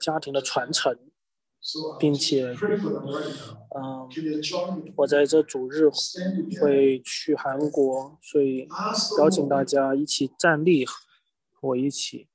[0.00, 0.96] 家庭的传承。
[1.98, 2.52] 并且
[3.74, 4.08] 嗯，
[4.96, 5.88] 我在这主日
[6.60, 8.66] 会去韩国，所以
[9.18, 12.28] 邀请大家一起站立，和我一起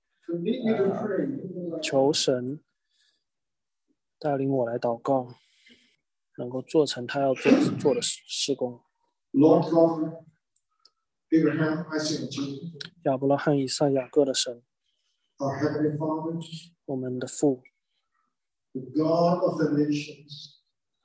[1.84, 2.62] 求神
[4.18, 5.36] 带领我来祷告，
[6.38, 8.22] 能够做成他要做做的事。
[8.26, 8.80] 施工
[13.04, 14.64] 亚伯拉罕以撒雅各的神，
[16.86, 17.62] 我们的父。
[18.74, 20.58] The God of the nations,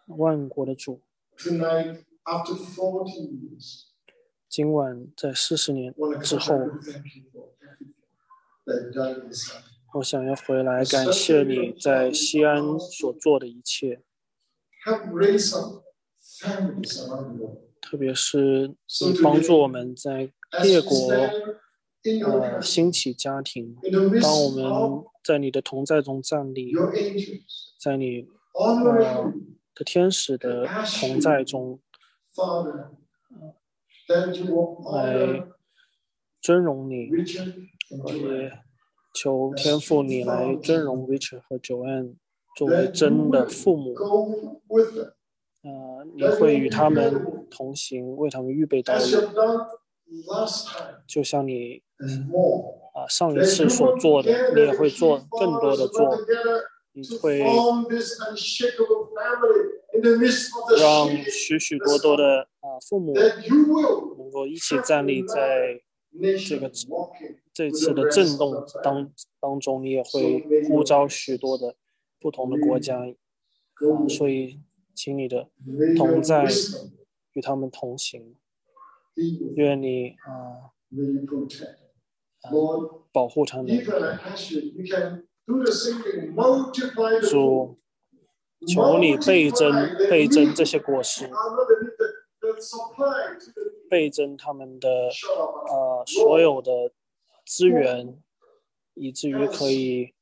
[0.07, 1.01] 万国的主。
[1.37, 3.85] tonight, after 40 years,
[4.49, 7.95] 今晚在四十年 want to 之 come 后 back，to thank you for everything
[8.67, 9.63] that you've done in this life.
[9.95, 14.03] 我想要回来感谢你在西安所做的一切
[14.87, 15.85] ，Help raise up
[16.21, 17.59] families around the world.
[17.81, 21.57] 特别是你帮助我们在 As 列 we 国 stand
[22.25, 23.77] 呃，兴起家庭，
[24.21, 26.73] 当我们在你的同在中站立，
[27.81, 29.33] 在你、呃、
[29.73, 30.67] 的天使的
[31.01, 31.79] 同在中，
[34.93, 35.45] 来
[36.41, 38.53] 尊荣你，也
[39.15, 42.17] 求天父你来尊荣 Richard 和 Joanne
[42.57, 43.95] 作为真的父母，
[45.63, 49.01] 呃，你会与他们同行，为他们预备道路。
[51.07, 51.83] 就像你
[52.95, 56.17] 啊上一次所做的，你也会做更多的做，
[56.93, 57.89] 你会让
[61.31, 63.13] 许许多多的啊父母
[64.19, 65.81] 能够一起站立在
[66.49, 66.71] 这个
[67.55, 69.11] 这次的震动当
[69.41, 71.75] 当中，你也会呼召许多的
[72.21, 73.01] 不同的国家，
[74.09, 74.61] 所以
[74.95, 75.49] 请你的
[75.97, 76.47] 同在
[77.33, 78.37] 与他们同行。
[79.57, 80.73] 愿你啊
[83.13, 83.67] 保护他们。
[87.23, 87.79] 主
[88.67, 89.73] 求你倍增
[90.09, 91.29] 倍增这些果实。
[93.89, 96.93] 倍增他们的啊所有的
[97.45, 98.19] 资源
[98.95, 100.15] 以至于可以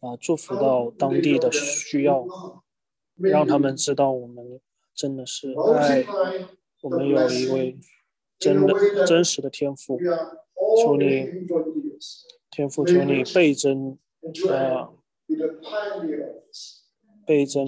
[0.00, 2.26] 啊祝福到当地的需要
[3.16, 4.60] 让他们知道我们
[4.94, 6.04] 真的是爱
[6.82, 7.78] 我们有一位
[8.42, 9.96] 真的真实的天赋，
[10.82, 11.46] 求你，
[12.50, 13.96] 天赋，求你倍增，
[14.48, 14.92] 呃，
[17.24, 17.64] 倍增、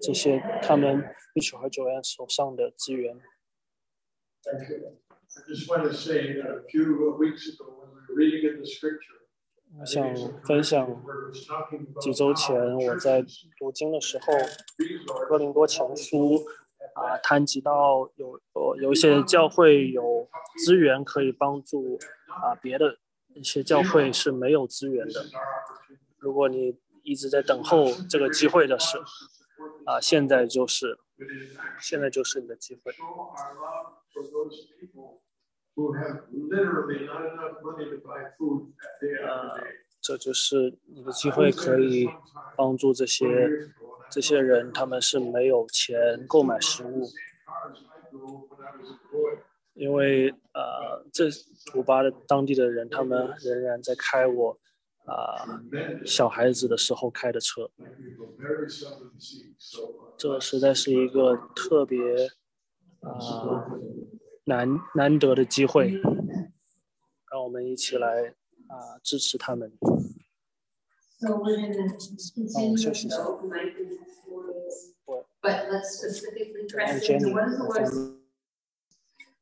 [0.00, 3.20] 这些他们一起和九安手上的资源。
[9.80, 10.14] 我想
[10.44, 11.02] 分享
[11.98, 13.24] 几周前我在
[13.58, 14.32] 读经的时候，
[15.28, 16.36] 《哥林多前书》
[16.94, 20.28] 啊，谈及到有有有一些教会有
[20.64, 22.98] 资源可以帮助啊别的
[23.34, 25.24] 一些教会是没有资源的。
[26.18, 28.98] 如果你一直在等候这个机会的时，
[29.86, 30.98] 啊，现在就是
[31.80, 32.92] 现在就是你的机会。
[35.72, 35.88] show
[39.56, 42.08] our 这就是你的机会可以
[42.56, 43.24] 帮助这些
[44.10, 47.08] 这些人他们是没有钱购买食物。
[49.74, 51.30] 因为呃这
[51.72, 54.58] 古巴的当地的人他们仍然在开我
[55.06, 55.62] 啊
[56.04, 57.70] 小孩子的时候开的车。
[60.18, 61.98] 这实在是一个特别
[63.00, 63.66] 啊
[64.44, 66.00] 难难得的机会。
[67.32, 68.34] 让我们一起来
[68.72, 69.70] 啊、支持他们。
[69.80, 73.20] 我 Lord's 想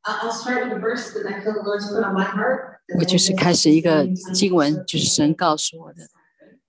[0.03, 2.79] Uh, I'll start with the verse that I feel the Lord's put on my heart.
[2.97, 6.09] 我就是开始一个经文，就是神告诉我的，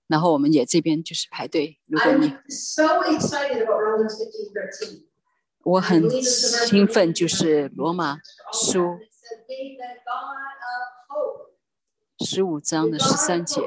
[0.07, 1.79] 然后我们也这边就是排队。
[1.87, 5.07] 如果你 so excited about Romans fifteen thirteen.
[5.65, 8.19] 我很兴奋，就是罗马
[8.53, 8.99] 书
[12.25, 13.61] 十五章的十三节。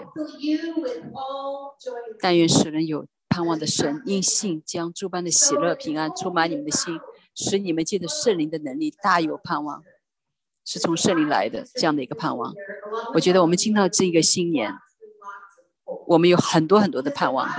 [2.19, 6.97] 但愿使人有盼望的神，因信将诸般的喜乐平安充满你们的心，
[7.35, 9.83] 使你们借着圣灵的能力大有盼望，
[10.63, 12.53] 是从圣灵来的这样的一个盼望。
[13.13, 14.71] 我觉得我们进到这个新年，
[16.07, 17.49] 我们有很多很多的盼望，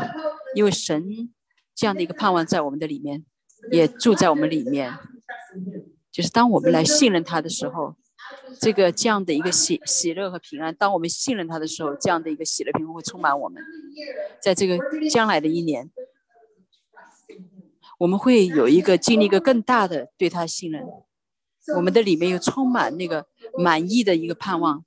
[0.54, 1.30] 因为神
[1.74, 3.24] 这样的一个盼望在我们的里面，
[3.70, 4.98] 也住在我们里面。
[6.10, 7.94] 就是当我们来信任他的时候，
[8.60, 13.62] 这个这样的一个喜喜乐和平安，当我们信任他的时候，这样的一个喜乐平安会充满我们。
[14.40, 14.78] 在这个
[15.10, 15.90] 将来的一年，
[17.98, 20.84] 我们会有一个经历一个更大的对他信任，
[21.76, 23.26] 我们的里面有充满那个
[23.58, 24.84] 满意的一个盼望，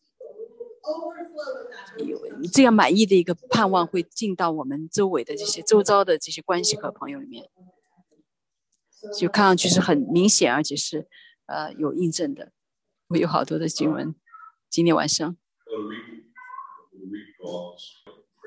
[1.98, 2.20] 有
[2.54, 7.50] 这样满意的一个盼望会进到我们周围的这些周遭的这些关系和朋友里面，
[9.18, 11.08] 就看上去是很明显，而且是
[11.48, 12.52] 呃有印证的。
[13.10, 14.14] 我有好多的经文，
[14.70, 15.36] 今天晚上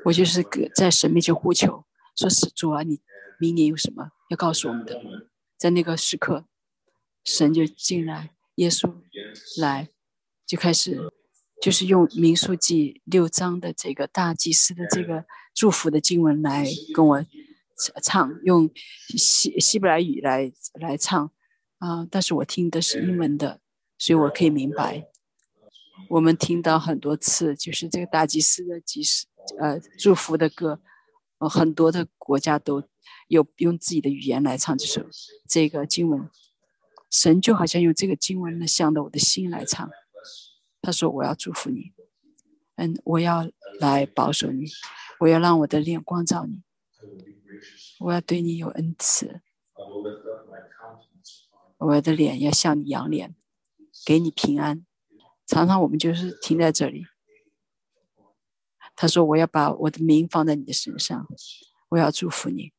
[0.05, 0.45] 我就是
[0.77, 1.85] 在神面前呼求，
[2.15, 3.01] 说是主啊，你
[3.41, 5.03] 明年有什么要告诉我们的？
[5.59, 6.45] 在那个时刻，
[7.25, 8.95] 神就进来，耶稣
[9.61, 9.89] 来，
[10.47, 11.11] 就开始
[11.61, 17.27] 就是用民数记六章的这个大祭司的这个祝福的经文来跟我
[18.01, 18.71] 唱，用
[19.09, 21.33] 希希伯来语来来唱
[21.79, 23.61] 啊、但是我听的是英文的，
[24.03, 25.07] 所以我可以明白。
[26.09, 29.29] 我们听到很多次，就是这个大祭司的祭司
[29.61, 30.81] 呃祝福的歌，
[31.39, 32.83] 呃很多的国家都
[33.29, 35.07] 有用自己的语言来唱这首
[35.49, 36.29] 这个经文。
[37.09, 39.89] 神就好像用这个经文呢，向着我的心来唱。
[40.81, 41.93] 他说：“我要祝福你，
[42.75, 43.49] 嗯，我要
[43.79, 44.65] 来保守你，
[45.21, 46.61] 我要让我的脸光照你.
[48.01, 51.45] 我要对你有恩慈，I will lift up my countenance
[51.79, 53.37] upon 我的脸要向你扬脸，
[54.05, 54.85] 给你平安。”
[55.47, 57.07] 常常我们就是停在这里。
[58.95, 61.27] 他说：“我要把我的名放在你的身上，
[61.89, 62.73] 我要祝福你。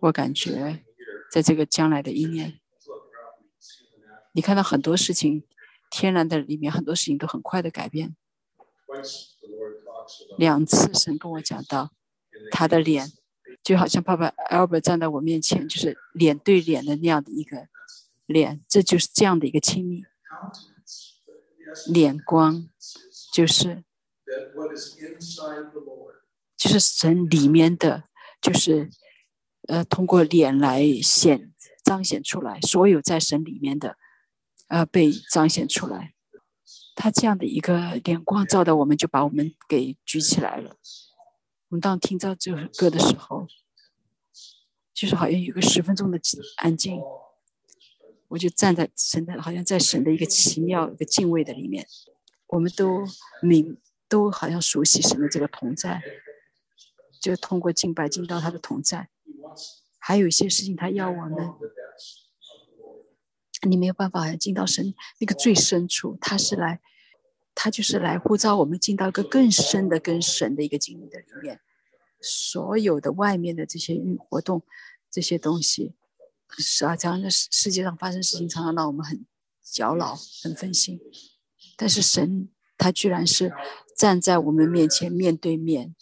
[0.00, 0.84] 我感觉
[1.30, 2.60] 在这个将来的一年，
[4.32, 5.44] 你看到很多事情，
[5.90, 8.16] 天然的里面很多事情都很快的改变。
[10.36, 11.92] 两次神跟我讲到，
[12.50, 13.12] 他的脸
[13.62, 17.68] 就好像爸爸 Albert 站在我面前，就是脸对脸的那样的一个
[18.30, 20.04] 脸，这就是这样的一个亲密
[21.92, 22.68] 脸光，
[23.32, 23.84] 就是。
[26.56, 28.04] 就是神里面的，
[28.40, 28.90] 就是
[29.66, 31.52] 呃，通过脸来显
[31.82, 33.96] 彰显出来，所有在神里面的，
[34.68, 36.14] 呃，被彰显出来。
[36.94, 40.76] 他这样的一个脸光照的，我们就把我们给举起来了。
[41.70, 43.48] 我们当听到这首歌的时候，
[44.92, 46.20] 就是好像有个十分钟的
[46.58, 47.00] 安静，
[48.30, 51.84] 我就站在神的，好像在神的一个奇妙一个敬畏的里面，
[52.46, 53.04] 我们都
[53.42, 53.76] 明
[54.08, 56.00] 都好像熟悉神的这个同在，
[57.20, 59.08] 就通过敬拜进到他的同在。
[59.98, 61.50] 还有一些事情他要我们，
[63.68, 66.80] 你没有办法进到神那个最深处，他是来，
[67.54, 71.60] 他就是来呼召我们进到一个更深的跟神的一个经历的里面。
[72.20, 74.62] 所有的外面的这些运活动，
[75.10, 75.94] 这些东西，
[76.58, 79.24] 是啊，这样的世世界上发生事情，常常让我们很
[79.62, 81.00] 搅扰、很分心。
[81.76, 83.52] 但是神他居然是
[83.96, 85.94] 站在我们面前面对面，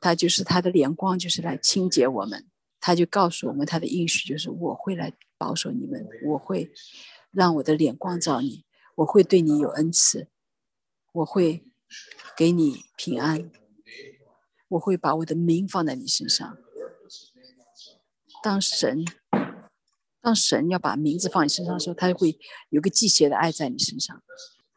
[0.00, 2.46] 他就是他的脸光，就是来清洁我们。
[2.78, 6.70] 他就告诉我们他的应许，就是我会来保守你们，我会
[7.32, 8.64] 让我的脸光照你，
[8.96, 10.28] 我会对你有恩赐，
[11.12, 11.64] 我会
[12.36, 13.50] 给你平安，
[14.68, 16.56] 我会把我的名放在你身上。
[18.40, 19.04] 当神
[20.26, 22.36] 当神要把名字放你身上的时候，他就会
[22.70, 24.20] 有个忌邪的爱在你身上。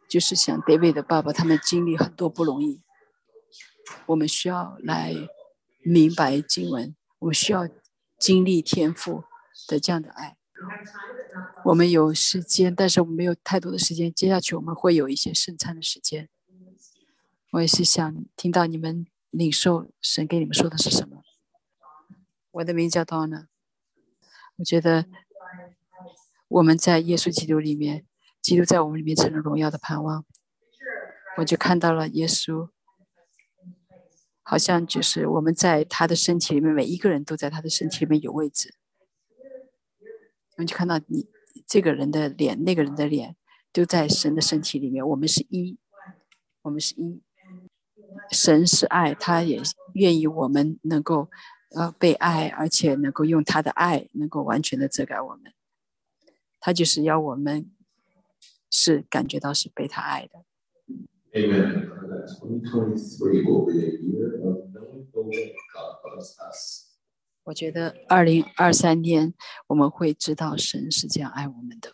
[0.08, 2.84] 就是像 David 的爸爸，他们经历很多不容易，
[4.06, 5.16] 我们需要来
[5.84, 7.68] 明白经文，我们需要
[8.20, 9.24] 经历天赋
[9.68, 10.38] 的这样的爱。
[11.66, 14.14] 我们有时间，但是我们没有太多的时间。
[14.14, 16.30] 接下去我们会有一些圣餐的时间，
[17.54, 21.24] 我也是想听到你们领受神给你们说的是什么。
[22.52, 23.48] 我的名叫 Donna，
[24.58, 25.06] 我觉得
[26.50, 28.06] 我们在耶稣基督里面，
[28.42, 30.26] 基督在我们里面成了荣耀的盼望。
[31.38, 32.70] 我就看到了耶稣，
[34.44, 38.74] 好像就是我们在他的身体里面，每一个人都在他的身体里面有位置。
[40.58, 41.30] 我们就看到你
[41.68, 43.38] 这个人的脸，那个人的脸，
[43.72, 45.08] 都在神的身体里面。
[45.08, 45.78] 我们是一，
[46.64, 47.22] 我们是一。
[48.32, 49.62] 神是爱，他也
[49.94, 51.30] 愿意我们能够。
[51.76, 55.54] 呃，被爱，而且能够用他的爱，能够完全的遮盖我们。
[56.60, 57.72] 他就是要我们
[58.70, 60.44] 是感觉到是被他爱的。
[67.44, 69.34] 我觉得二零二三年
[69.68, 71.94] 我们会知道神是这样爱我们的。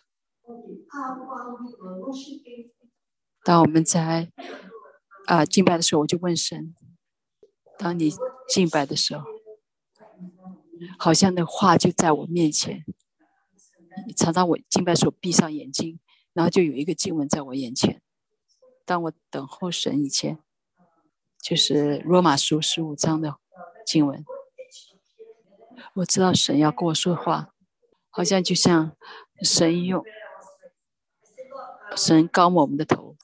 [3.44, 4.30] 当我们在
[5.26, 6.74] 啊敬拜的时候，我就问神：
[7.78, 8.12] 当你
[8.48, 9.24] 敬拜的时候。
[10.98, 12.84] 好像那话就在我面前，
[14.16, 15.98] 常常我敬拜时闭上眼睛，
[16.32, 18.02] 然后就有一个经文在我眼前。
[18.84, 20.38] 当我等候神以前，
[21.40, 23.36] 就是罗马书十五章的
[23.84, 24.24] 经文。
[25.94, 27.54] 我知道神要跟我说话，
[28.10, 28.96] 好像就像
[29.42, 30.04] 神用
[31.96, 33.16] 神高抹我们的头。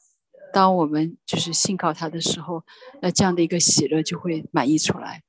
[0.53, 2.65] 当我们就是信靠他的时候，
[3.01, 5.23] 那这样的一个喜乐就会满溢出来。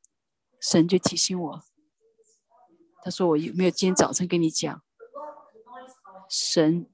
[0.60, 1.64] 神就提醒我。
[3.02, 4.82] 他说：“我有没有今天早晨跟你讲，
[6.30, 6.88] 神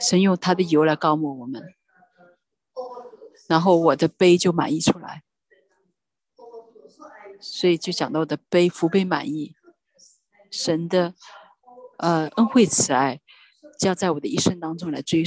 [0.00, 1.62] 神用他的油来膏抹我们，
[3.48, 5.22] 然后我的杯就满溢出来，
[7.40, 9.54] 所以就讲到我的杯福杯满溢，
[10.50, 11.14] 神的
[11.98, 13.20] 呃恩惠慈爱
[13.78, 15.24] 将在我的一生当中来追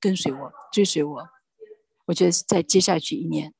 [0.00, 1.28] 跟随我追随我。
[2.06, 3.54] 我觉得在接下去一年，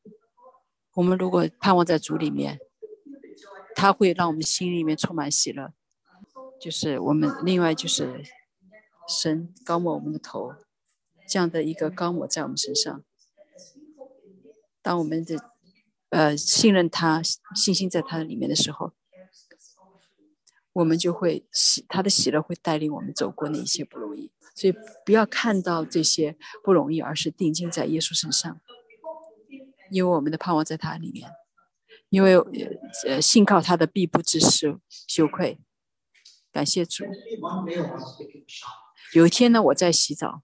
[0.95, 2.59] 我们如果盼望在主里面。”
[3.76, 5.74] 他会让我们心里面充满喜乐，
[6.61, 8.23] 就是我们另外就是
[9.07, 10.55] 神高抹我们的头，
[11.29, 13.03] 这样的一个高抹在我们身上。
[14.81, 15.51] 当我们的
[16.11, 17.23] 呃信任他、
[17.55, 18.93] 信心在他的里面的时候，
[20.73, 24.31] 我们就会喜他的喜乐会带领我们走过那一些不容易。
[24.55, 24.75] 所以
[25.05, 28.61] 不要看到这些不容易，而是定睛在耶稣身上，
[29.91, 31.31] 因为我们的盼望在他里面。
[32.11, 32.37] 因为
[33.07, 34.79] 呃，信靠他的必不知羞
[35.09, 35.59] 羞愧，
[36.55, 37.05] 感谢主。
[39.13, 40.41] 有一天呢，我在洗澡，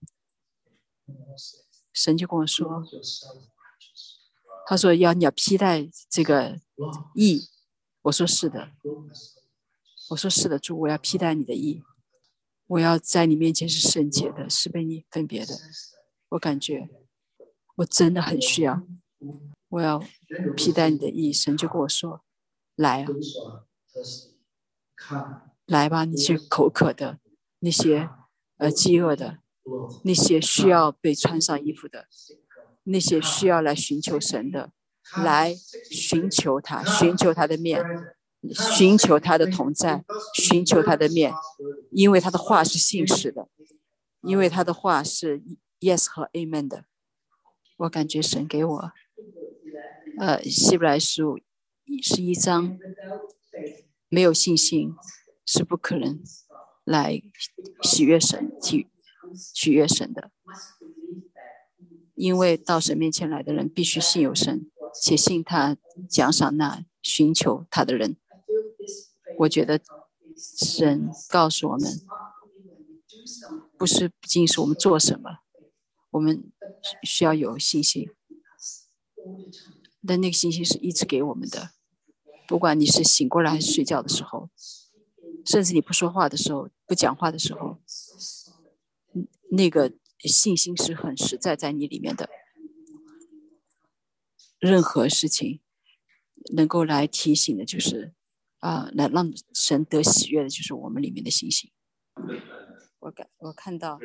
[1.93, 2.85] 神就跟我说
[4.67, 6.59] ：“他说要你要披戴这个
[7.15, 7.49] 义。”
[8.03, 8.73] 我说是的，
[10.09, 11.85] 我说是的，主，我要披戴你的义，
[12.67, 15.55] 我要在你面前是圣洁的，是被你分别的。
[16.31, 16.89] 我感觉
[17.77, 18.83] 我真的很需要。
[19.69, 20.03] 我要
[20.57, 22.25] 披戴你的意，神就跟我说
[22.75, 23.07] ：“来
[25.09, 27.21] 啊，来吧，那些口渴的，
[27.61, 28.11] 那些
[28.59, 29.39] 呃饥饿的，
[30.03, 32.07] 那些需要被穿上衣服的，
[32.83, 34.73] 那些需要来寻求神的，
[35.23, 35.55] 来
[35.89, 37.85] 寻求他，寻求他的面，
[38.53, 40.05] 寻求他的同在，
[40.35, 41.33] 寻求他的面，
[41.93, 43.47] 因为他的话是信实的，
[44.23, 45.41] 因为他的话是
[45.79, 46.85] yes 和 amen 的。
[47.77, 48.93] 我感觉神给我。”
[50.18, 51.39] 呃，希伯来书
[52.03, 52.77] 十一章，
[54.09, 54.95] 没有信心
[55.53, 56.22] 是不可能
[56.84, 57.20] 来
[57.82, 58.88] 喜悦神、取
[59.53, 60.30] 取悦神的，
[62.14, 64.70] 因为到神面前来的人必须信有神，
[65.03, 65.76] 且信他
[66.09, 68.16] 奖赏那寻求他的人。
[69.38, 69.80] 我觉得
[70.36, 72.01] 神告诉我们，
[73.76, 75.40] 不是不仅是我们做什么，
[76.12, 76.53] 我们
[77.03, 78.09] 需要有信心。
[80.07, 81.70] 但那个信心是一直给我们的，
[82.46, 84.48] 不管你是醒过来还是睡觉的时候，
[85.45, 87.80] 甚至你不说话的时候、不讲话的时候，
[89.51, 92.28] 那个信心是很实在在你里面的。
[94.59, 95.61] 任何事情
[96.55, 98.12] 能够来提醒的，就是
[98.59, 101.70] 啊，来让神得喜悦的，就是我们里面的信心。
[102.99, 103.99] 我感我看到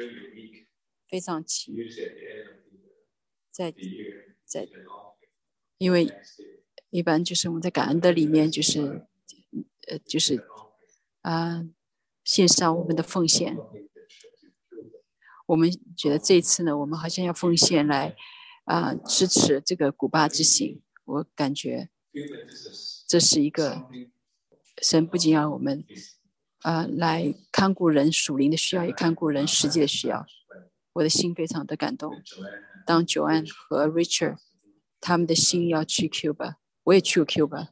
[1.10, 1.74] 非常奇，
[3.52, 3.74] 在
[4.46, 4.68] 在。
[5.78, 6.10] 因为
[6.90, 9.06] 一般就是我们在感恩的里面，就是
[9.90, 10.42] 呃，就是
[11.26, 11.66] 啊，
[12.24, 13.58] 献上我们的奉献。
[15.48, 18.16] 我们觉得这一次呢，我们好像要奉献来
[18.66, 20.82] 啊支持这个古巴之行。
[21.06, 21.90] 我感觉
[23.08, 23.88] 这是一个
[24.82, 25.84] 神不仅要我们
[26.60, 30.26] 啊来看顾人属灵的需要，也看顾人实际的需要。
[30.94, 32.14] 我的心非常的感动。
[32.86, 34.38] 当九安和 Richard。
[35.02, 36.56] 他们的心要去 Cuba，
[36.86, 37.68] 我也去过 Cuba，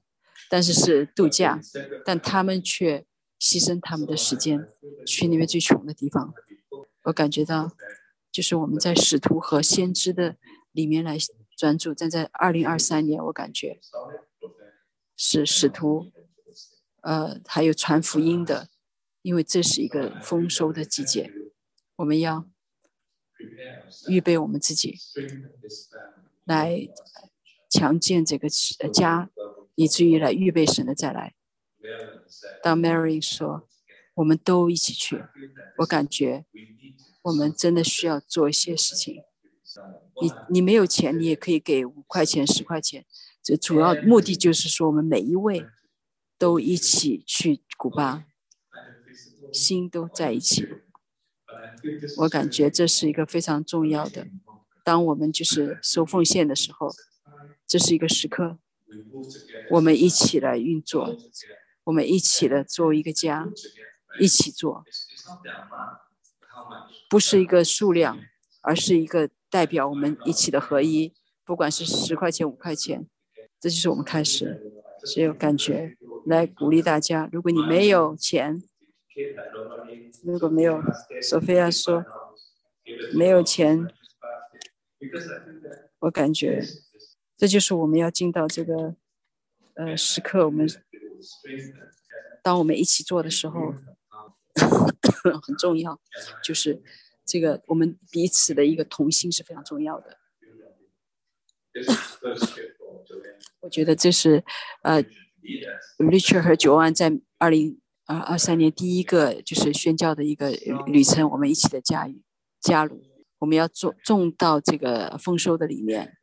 [0.51, 1.59] 但是是度假，
[2.05, 3.07] 但他们却
[3.43, 4.69] 牺牲他们的时间
[5.05, 6.33] 去那边最穷的地方。
[7.03, 7.75] 我感觉到，
[8.31, 10.37] 就是我们在使徒和先知的
[10.71, 11.17] 里面来
[11.57, 11.93] 专注。
[11.93, 13.81] 站在二零二三年，我感觉
[15.17, 16.09] 是使徒，
[17.01, 18.69] 呃，还有传福音的，
[19.21, 21.29] 因为这是一个丰收的季节，
[21.97, 22.47] 我们要
[24.07, 24.97] 预备我们自己，
[26.45, 26.87] 来
[27.69, 29.29] 强健这个家，
[29.75, 31.35] 以至于来预备神的再来。
[32.61, 33.67] 当 Mary 说。
[34.15, 35.23] 我们都一起去，
[35.79, 36.45] 我感觉
[37.23, 39.23] 我们真的需要做一些事情。
[40.21, 43.07] 你你没有钱，你也可以给五块钱、十块钱。
[43.41, 45.65] 这主要目的就是说，我们每一位
[46.37, 48.25] 都一起去古巴，
[49.51, 50.67] 心都在一起。
[52.17, 54.27] 我感觉这是一个非常重要的。
[54.83, 56.91] 当我们就是收奉献的时候，
[57.65, 58.59] 这是一个时刻，
[59.71, 61.17] 我们一起来运作，
[61.85, 63.49] 我们一起来做一个家。
[64.19, 64.85] 一起做，
[67.09, 68.19] 不是一个数量，
[68.61, 71.11] 而是一个代表我们一起的合一。
[71.43, 73.07] 不管是十块钱、五块钱，
[73.59, 74.71] 这就是我们开始，
[75.03, 77.27] 只有感觉来鼓励大家。
[77.31, 78.61] 如果你没有钱，
[80.23, 80.79] 如果没有，
[81.19, 82.05] 索菲亚说
[83.15, 83.91] 没有钱，
[86.01, 86.63] 我感觉
[87.35, 88.95] 这就是我们要进到这个
[89.73, 90.45] 呃时刻。
[90.45, 90.67] 我们
[92.41, 93.73] 当我们一起做的时候。
[95.41, 95.99] 很重要，
[96.43, 96.83] 就是
[97.25, 100.17] 这个我们彼此的一个同心是非常重要的。
[103.61, 104.43] 我觉得这是
[104.83, 105.01] 呃
[105.97, 110.51] ，Richard 和 Joan 在二零二二三年第一个就是宣教的一个
[110.85, 112.07] 旅程，我们一起的加
[112.59, 113.01] 加入，
[113.39, 116.17] 我们要种种到这个丰收的里面。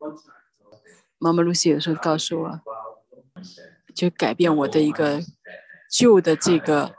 [1.19, 2.61] 妈妈 Lucy 有时候告诉我，
[3.95, 5.21] 就改变我的一个
[5.91, 6.95] 旧的这个。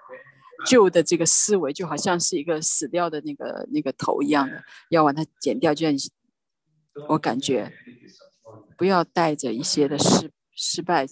[0.63, 5.73] 旧的这个思维就好像是一个死掉的那个那个头一样的，要把它剪掉。
[5.73, 6.11] 就像
[7.09, 7.73] 我感觉，
[8.77, 11.07] 不要带着一些的失失败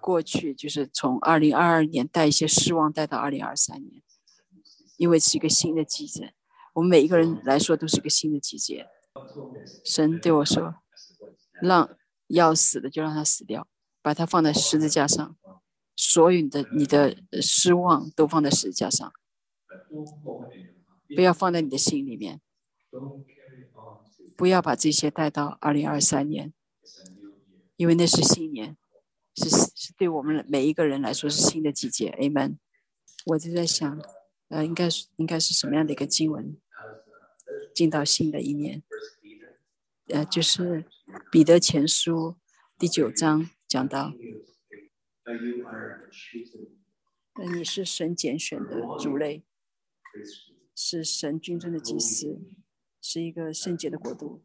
[0.00, 4.02] 过去，就是从二零二二年带一些失望带到二零二三年，
[4.96, 6.32] 因为是一个新的季节，
[6.72, 8.86] 我们每一个人来说都是一个新的季节。
[9.84, 10.76] 神对我说
[11.60, 11.90] ：“让
[12.28, 13.68] 要死的就让他死掉，
[14.02, 15.36] 把它放在十字架上。”
[16.00, 19.12] 所有的你的失望都放在十字架上，
[21.16, 22.40] 不要放在你的心里面，
[24.36, 26.54] 不要把这些带到二零二三年，
[27.74, 28.76] 因为那是新年，
[29.34, 32.16] 是是对我们每一个人来说是新的季节。
[32.20, 32.58] Amen。
[33.26, 34.00] 我就在想，
[34.50, 36.56] 呃，应该是应该是什么样的一个经文，
[37.74, 38.84] 进到新的一年，
[40.10, 40.86] 呃，就是
[41.32, 42.36] 彼得前书
[42.78, 44.14] 第九章讲到。
[47.34, 49.44] 那你是神拣选的族类，
[50.74, 52.40] 是神君尊的祭司，
[53.00, 54.42] 是一个圣洁的国度，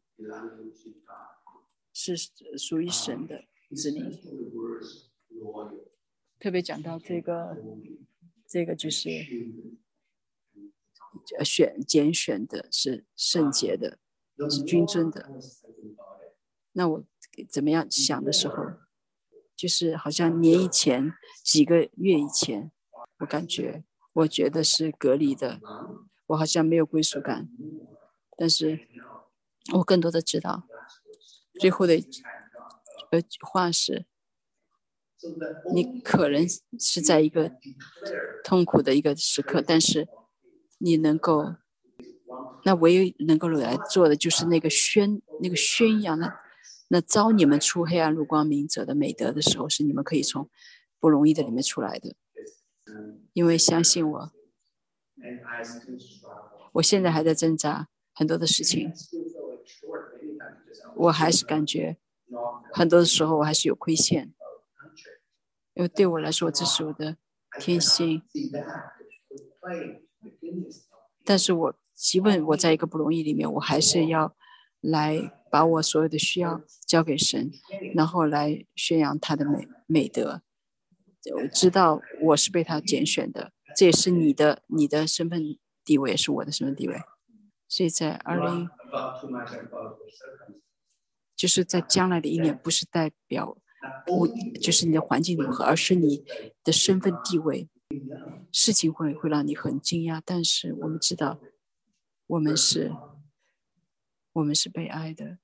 [1.94, 2.16] 是
[2.58, 4.12] 属于神的子民。
[6.38, 7.58] 特别讲到这个，
[8.46, 9.10] 这个就是
[11.44, 14.00] 选拣选的，是圣洁的，
[14.50, 15.32] 是君尊的。
[16.74, 17.06] 那我
[17.50, 18.83] 怎么样想的时候？
[19.56, 22.72] 就是好像年以前几个月以前，
[23.20, 23.84] 我感觉
[24.14, 25.62] 我觉得是隔离的，
[26.28, 27.48] 我好像没有归属感。
[28.36, 28.80] 但是
[29.74, 30.68] 我更多的知道，
[31.60, 31.96] 最后的
[33.12, 34.06] 呃话是，
[35.74, 36.46] 你可能
[36.80, 37.52] 是在一个
[38.44, 40.08] 痛苦的一个时刻，但是
[40.80, 41.56] 你能够，
[42.66, 46.43] 那唯一能够来做的就是那个宣那个宣扬的。
[46.94, 50.48] 那招你们出黑暗入光明者的美德的时候，是你们可以从
[51.00, 52.16] 不容易的里面出来的。
[53.34, 54.32] 因为相信我，
[56.74, 58.94] 我现在还在挣扎很多的事情，
[60.96, 61.98] 我还是感觉
[62.72, 64.32] 很多的时候我还是有亏欠，
[65.74, 67.18] 因为对我来说这是我的
[67.60, 68.22] 天性。
[71.26, 74.36] 但是我即便我在一个不容易里面，我还是要
[74.80, 75.40] 来。
[75.54, 77.52] 把我所有的需要交给神，
[77.94, 80.42] 然后来宣扬他的美美德。
[81.36, 87.00] 我知道我是被他拣选的，这也是你的你的身份地位，也是我的身份地位。
[87.68, 88.68] 所以在二零，
[91.36, 93.56] 就是在将来的一年，不是代表
[94.08, 94.28] 我
[94.60, 96.26] 就是你的环境如何，而是你
[96.64, 97.70] 的身份地位。
[98.52, 101.40] 事情会会让你很惊讶，但是我们知道，
[102.26, 102.92] 我们是，
[104.32, 105.38] 我们是被爱的。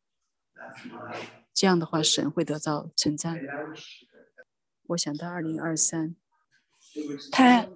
[1.54, 3.38] 这样的话，神会得到称赞。
[4.88, 6.16] 我想到二零二三，
[7.32, 7.68] 他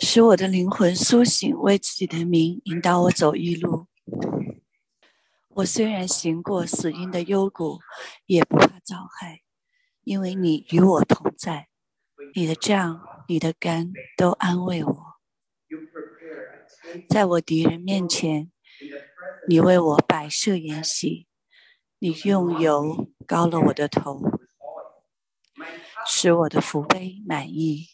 [0.00, 3.86] 使我的灵魂苏醒，为自己的名引导我走一路。
[5.48, 7.80] 我虽然行过死荫的幽谷，
[8.26, 9.42] 也不怕遭害，
[10.04, 11.68] 因为你与我同在。
[12.34, 15.06] 你的杖、你的肝都安慰我。
[17.08, 18.50] 在我敌人面前，
[19.48, 21.26] 你为我摆设筵席，
[22.00, 24.20] 你用油膏了我的头，
[26.06, 27.88] 使我的福杯满意。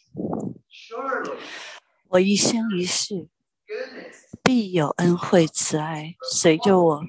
[2.09, 3.29] 我一生一世
[4.43, 7.03] 必有恩惠慈爱随着我，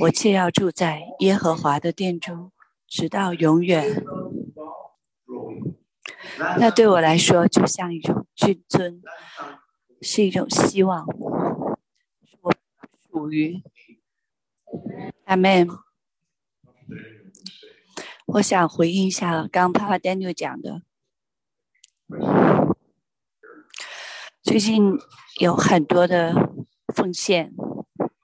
[0.00, 2.50] 我却要住在耶和华的殿中，
[2.88, 4.04] 直到永远。
[6.58, 9.00] 那对我来说，就像一种君尊，
[10.02, 11.06] 是一种希望。
[12.40, 12.52] 我
[13.08, 13.62] 属于
[15.26, 15.68] 阿门。
[18.28, 20.82] 我想回应一下刚帕帕 Daniel 讲的，
[24.42, 24.98] 最近
[25.40, 26.34] 有很多的
[26.94, 27.54] 奉献，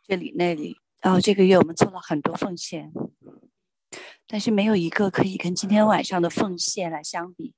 [0.06, 0.78] 这里那里。
[1.00, 2.92] 然后这个月我们做了很多奉献，
[4.26, 7.54] 但是没有一个可以跟今天晚上的奉献来相比。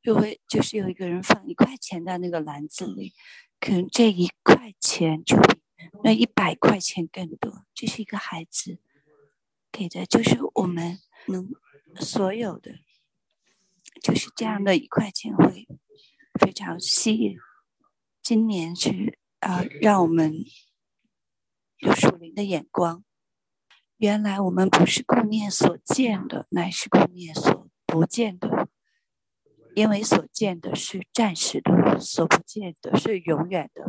[0.00, 3.12] 就会就是有一个人放一块钱在那个篮子里，
[3.58, 5.60] 可能这一块钱就比
[6.04, 7.66] 那一百块钱更多。
[7.74, 8.78] 这是一个孩子
[9.70, 11.52] 给的，就是我们能
[11.96, 12.72] 所有的，
[14.02, 15.66] 就是这样的一块钱会
[16.40, 17.36] 非常吸引。
[18.22, 20.44] 今年是啊，让我们
[21.78, 23.04] 有属灵的眼光。
[23.96, 28.68] 原来我们不是顾念所见的，乃是顾念所不见的。
[29.74, 33.84] 因为所见的是暂时的，所不见的是永远的，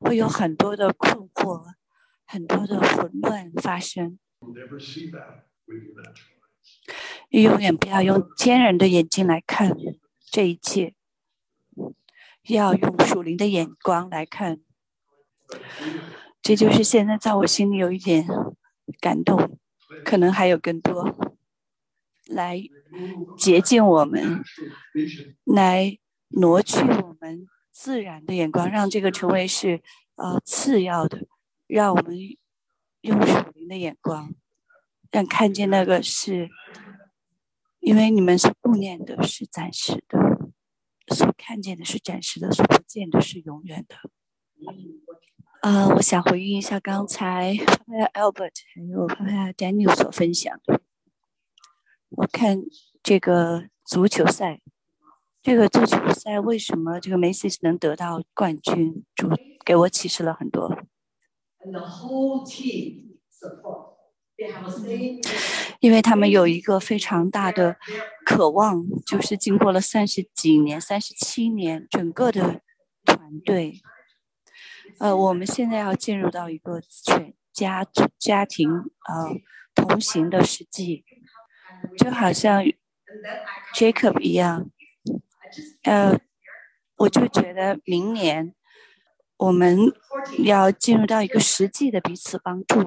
[0.00, 1.74] 会有很多的困惑，
[2.24, 4.18] 很多的混乱发生。
[7.42, 9.76] 永远不要用奸人的眼睛来看
[10.30, 10.94] 这一切，
[12.48, 14.60] 要用属灵的眼光来看。
[16.42, 18.26] 这就是现在在我心里有一点
[19.00, 19.58] 感动，
[20.04, 21.14] 可能还有更多
[22.26, 22.62] 来。
[23.36, 24.40] 洁净我们，
[25.42, 29.82] 来挪去我们自然的眼光，让这个成为是
[30.14, 31.26] 呃次要的，
[31.66, 32.16] 让我们
[33.00, 34.32] 用属灵的眼光，
[35.10, 36.48] 让看见那个是，
[37.84, 40.18] 因为你们所顾念的是暂时的，
[41.14, 43.96] 所看见的是暂时的，所不见的是永远的。
[45.60, 47.52] 呃，我想回应一下刚才
[48.14, 49.06] Albert 还有
[49.52, 50.80] Daniel 所分享的。
[52.08, 52.62] 我看
[53.02, 54.62] 这个足球赛，
[55.42, 59.04] 这个足球赛为什么这个梅西能得到冠军？
[59.14, 59.28] 主
[59.62, 60.74] 给我启示了很多。
[65.80, 67.76] 因为他们有一个非常大的
[68.24, 72.60] 渴望，就是经过了三十几年、三十七年，整个的
[73.04, 73.80] 团队。
[74.98, 77.86] 呃，我们现在要进入到一个全家
[78.18, 79.40] 家庭呃
[79.74, 81.04] 同行的实际。
[81.98, 82.64] 就好像
[83.74, 84.70] Jacob 一样，
[85.82, 86.18] 呃，
[86.96, 88.54] 我就觉得明年
[89.36, 89.92] 我们
[90.42, 92.82] 要进入到一个实际的彼此帮助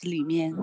[0.00, 0.54] 里面。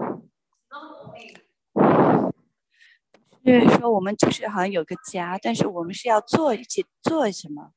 [3.46, 7.72] 就是说，我们就是好像有个家，但是我们是要做一起做什么？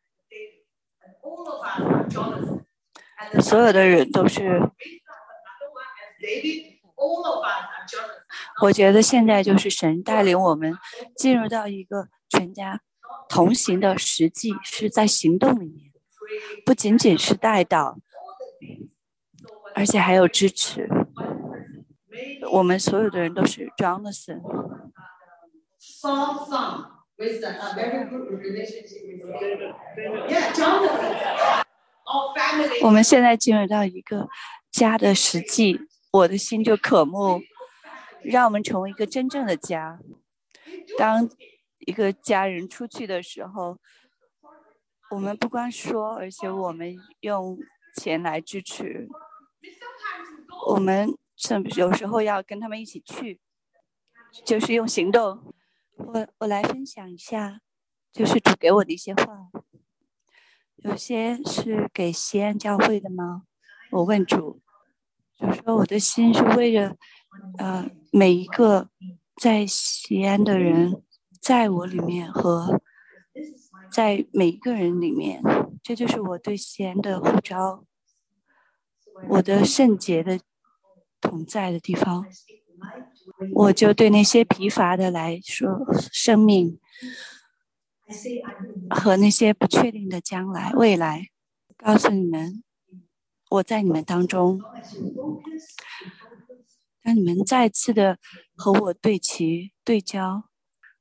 [3.41, 4.71] 所有的人都是。
[8.63, 10.77] 我觉得现在就是神带领我们
[11.17, 12.81] 进入到一个全家
[13.29, 15.93] 同行的实际，是在行动里面，
[16.67, 17.99] 不仅仅是带到，
[19.75, 21.00] 而且还有支持。
[22.53, 24.41] 我们所有的人都是 Jonathan。
[32.83, 34.29] 我们现在进入到一个
[34.71, 35.81] 家的实际，
[36.13, 37.43] 我的心就渴慕。
[38.23, 39.99] 让我们成为一个真正的家。
[40.99, 41.27] 当
[41.79, 43.79] 一个家人出去的时候，
[45.11, 47.59] 我们不光说，而且我们用
[47.97, 49.09] 钱来支持。
[50.69, 53.41] 我们甚有时候要跟他们一起去，
[54.45, 55.55] 就是用行动。
[55.97, 57.63] 我我来分享一下，
[58.13, 59.49] 就是主给我的一些话。
[60.77, 63.45] 有些是给西安教会的吗？
[63.91, 64.61] 我问主，
[65.39, 66.97] 就说我的心是为了。
[67.59, 68.91] 呃，每一个
[69.41, 71.01] 在西安的人，
[71.41, 72.83] 在我里面和
[73.89, 75.41] 在每一个人里面，
[75.81, 77.85] 这就是我对西安的呼召，
[79.29, 80.41] 我的圣洁的
[81.21, 82.27] 同在的地方。
[83.55, 86.79] 我就对那些疲乏的来说，生命
[88.89, 91.29] 和那些不确定的将来、未来，
[91.77, 92.63] 告诉你们，
[93.51, 94.61] 我在你们当中。
[97.03, 98.19] 当你们再次的
[98.57, 100.45] 和我对齐、对焦，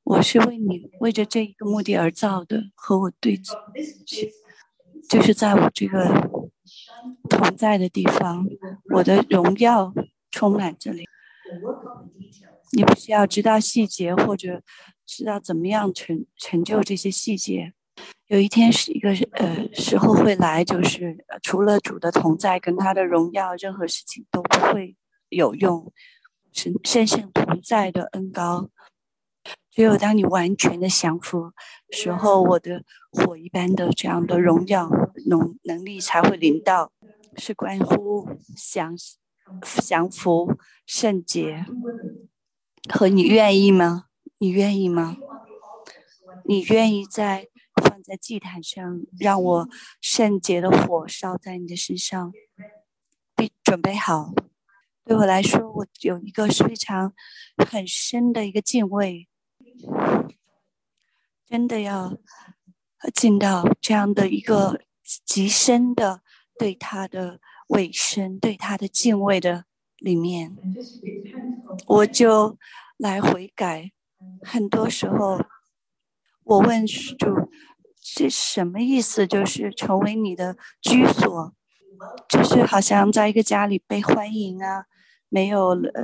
[0.04, 3.36] 我是为你为着这一个目的而造的，和我对
[4.06, 4.32] 齐，
[5.10, 6.39] 就是在我这个
[7.30, 8.45] 同在的地方，
[8.93, 9.93] 我的荣耀
[10.32, 11.05] 充满这里。
[12.72, 14.62] 你不需要知道细节，或者
[15.05, 17.74] 知道怎么样成成就这些细节。
[18.28, 24.95] 有一天是一个呃时候会来，就是除了主的同在跟他的荣耀，任何事情都不会
[25.30, 25.91] 有用。
[26.51, 28.70] 神神圣同在的恩高，
[29.72, 31.51] 只有当你完全的降服
[31.89, 34.89] 时候，我的火一般的这样的荣耀
[35.28, 36.91] 能能力才会临到，
[37.40, 38.96] 是关乎降
[39.82, 41.66] 降服圣洁。
[42.94, 44.06] 和你愿意吗？
[44.38, 45.18] 你愿意吗？
[46.46, 49.70] 你愿意在放在祭坛上，让我
[50.02, 52.32] 圣洁的火烧在你的身上，
[53.36, 54.34] 必准备好。
[55.06, 57.14] 对我来说，我有一个非常
[57.70, 59.28] 很深的一个敬畏，
[61.46, 62.18] 真的要
[63.14, 64.82] 进到这样的一个
[65.26, 66.22] 极深的
[66.60, 67.39] 对他的
[67.70, 69.64] 尾声、对他的敬畏的
[69.97, 70.57] 里面，
[71.88, 72.57] 我就
[72.97, 73.91] 来悔改。
[74.43, 75.39] 很多时候，
[76.43, 77.49] 我问主，
[78.16, 79.26] 这什么意思？
[79.26, 81.55] 就是成为你的居所，
[82.28, 84.86] 就是好像在一个家里被欢迎啊，
[85.30, 86.03] 没有呃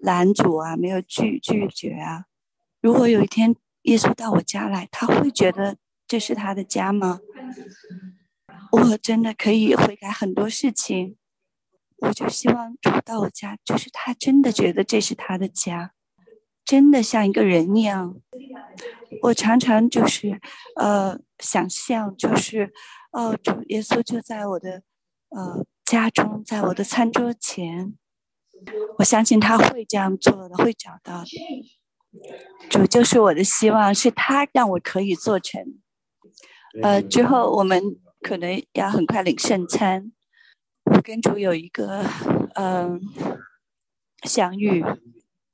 [0.00, 2.24] 拦阻啊，没有拒拒绝啊。
[2.80, 5.76] 如果有一天耶稣到我家来，他会觉得
[6.08, 7.20] 这是他的家吗？
[8.72, 11.16] 我真的可以悔改很多事情。
[11.98, 15.92] 我就希望主到我家，就是他真的觉得这是他的家，
[16.64, 18.16] 真的像一个人一样。
[19.22, 20.40] 我常常就是
[20.76, 22.72] 呃想象，就是
[23.12, 24.82] 哦，主耶稣就在我的
[25.30, 27.94] 呃家中，在我的餐桌前。
[28.98, 31.28] 我相信他会这样做的，会找到的。
[32.70, 35.62] 主就是我的希望，是他让我可以做成。
[36.82, 37.82] 呃，之后我们
[38.24, 40.10] 可能要很快领圣餐。
[40.84, 42.02] 我跟主有一个
[42.54, 42.98] 嗯
[44.22, 44.82] 相遇，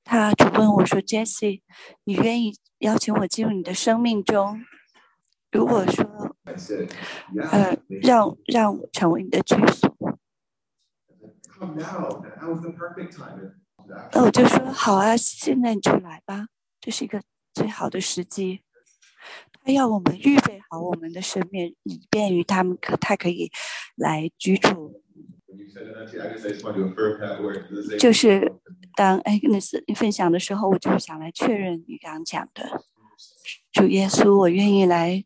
[0.05, 1.63] 他主问我说：“Jessie，
[2.05, 4.65] 你愿意邀请我进入你的生命中？
[5.51, 6.37] 如果说，
[7.51, 9.93] 呃，让让我成为你的居所。”
[14.13, 16.47] 那我就说好啊，现在你就来吧，
[16.81, 17.21] 这是一个
[17.53, 18.63] 最好的时机。
[19.71, 23.49] 他要我们预备好我们的生命，以便于他们可他可以
[23.95, 25.01] 来居住。
[27.97, 28.53] 就是
[28.97, 32.83] 当 Agnes 你分享的时候，我就是想来确认你刚刚讲的，
[33.71, 35.25] 主耶稣，我愿意来，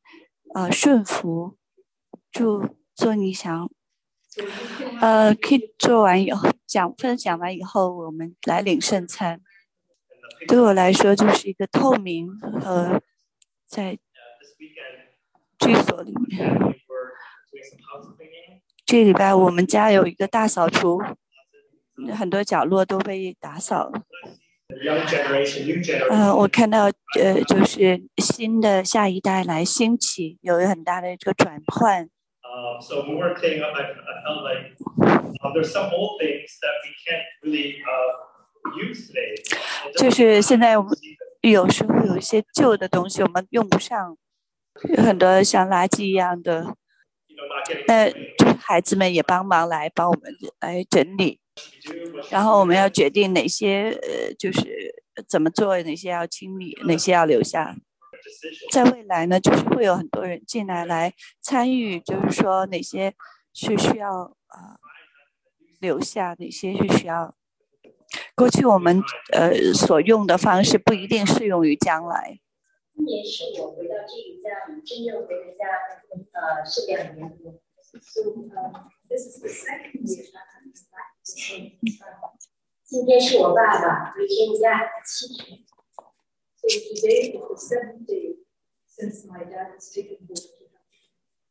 [0.54, 1.56] 呃，顺服，
[2.30, 3.70] 就做你想，
[5.00, 9.40] 呃，可以做完以后讲分享完以后，我们来领圣餐。
[10.46, 13.00] 对我来说，就是一个透明和
[13.66, 13.98] 在
[15.64, 16.74] 居所里面。
[18.86, 21.00] 这礼拜我们家有一个大扫除，
[22.14, 24.02] 很多角落都被打扫了。
[26.10, 32.08] 嗯，我看到呃，就是新的下一代来兴起，有很大的一个转换。
[39.96, 40.92] 就是现在我们
[41.42, 44.16] 有时候有一些旧的东西我们用不上，
[44.82, 46.76] 有很多像垃圾一样的。
[47.88, 51.40] 那就是孩子们也帮忙来帮我们来整理，
[52.30, 54.94] 然后我们要决定哪些呃就是
[55.28, 57.74] 怎么做，哪些要清理，哪些要留下。
[58.72, 63.14] 在未来呢，就是会有很多人进来来参与，就是说哪些
[63.52, 64.78] 是需要呃
[65.80, 67.34] 留下，哪些是需要。
[68.36, 69.02] 过去我们
[69.32, 72.38] 呃所用的方式不一定适用于将来。
[72.94, 75.66] 今年是我回到这个家，真正回的家，
[76.32, 77.60] 呃，是两年多。
[82.84, 85.64] 今天是我爸爸回天家七天。
[86.56, 88.38] So today is the seventh day
[88.86, 90.38] since my dad has taken over.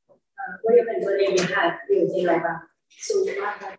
[0.07, 2.71] 呃，我有很多的遗憾没有进来吧。
[2.89, 3.77] So I have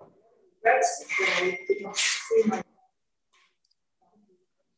[0.61, 2.63] regrets that I did not see my.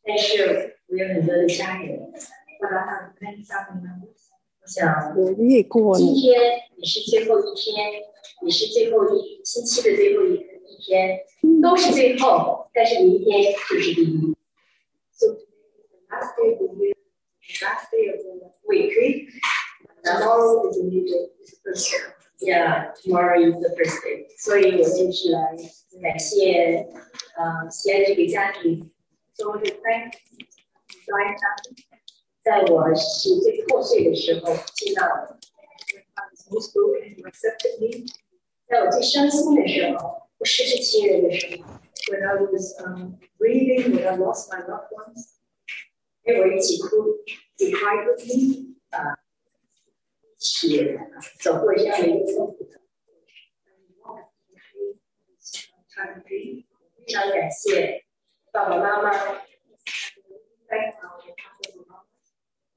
[0.04, 2.12] 但是我有很多的家人。
[2.60, 2.66] 我
[4.66, 5.14] 想，
[5.96, 6.24] 今天
[6.76, 8.02] 也是最后一天，
[8.42, 11.20] 也是最后一星期的最后一一天
[11.62, 14.34] 都是最后，但是明天就是第一。
[22.38, 24.26] yeahtomorrowis the first day.
[24.38, 25.56] 所以我就是来
[26.02, 26.86] 感谢
[27.36, 28.90] 呃西安这个家庭。
[29.34, 30.12] So I thank
[31.06, 31.95] Lion family.
[32.45, 35.37] 在我是最破碎的时候接纳我。
[35.91, 36.67] When I was
[37.25, 38.07] accepted me.
[38.67, 41.63] 在我最伤心的时候，我失去亲人的时候，
[42.11, 45.35] When I was um grieving, when I lost my loved ones，
[46.23, 47.23] 陪我一起哭，
[47.57, 49.19] They cried with me，啊，
[50.37, 50.97] 一起
[51.39, 52.81] 走过这样的一个痛苦的。
[56.25, 56.65] 非
[57.07, 58.05] 常感谢
[58.51, 59.11] 爸爸妈妈。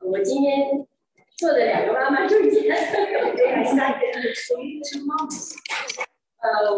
[0.00, 0.86] 我今天
[1.36, 2.62] 做的两个妈妈中间，
[3.36, 4.06] 对，三个，
[4.52, 5.54] two moms。
[6.38, 6.70] 呃，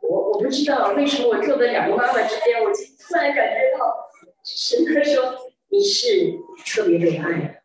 [0.00, 4.10] 我我不知道为什么我做的两个妈妈之间，我就突然感觉到
[4.44, 5.36] 神的说
[5.68, 7.60] 你是特别被爱的。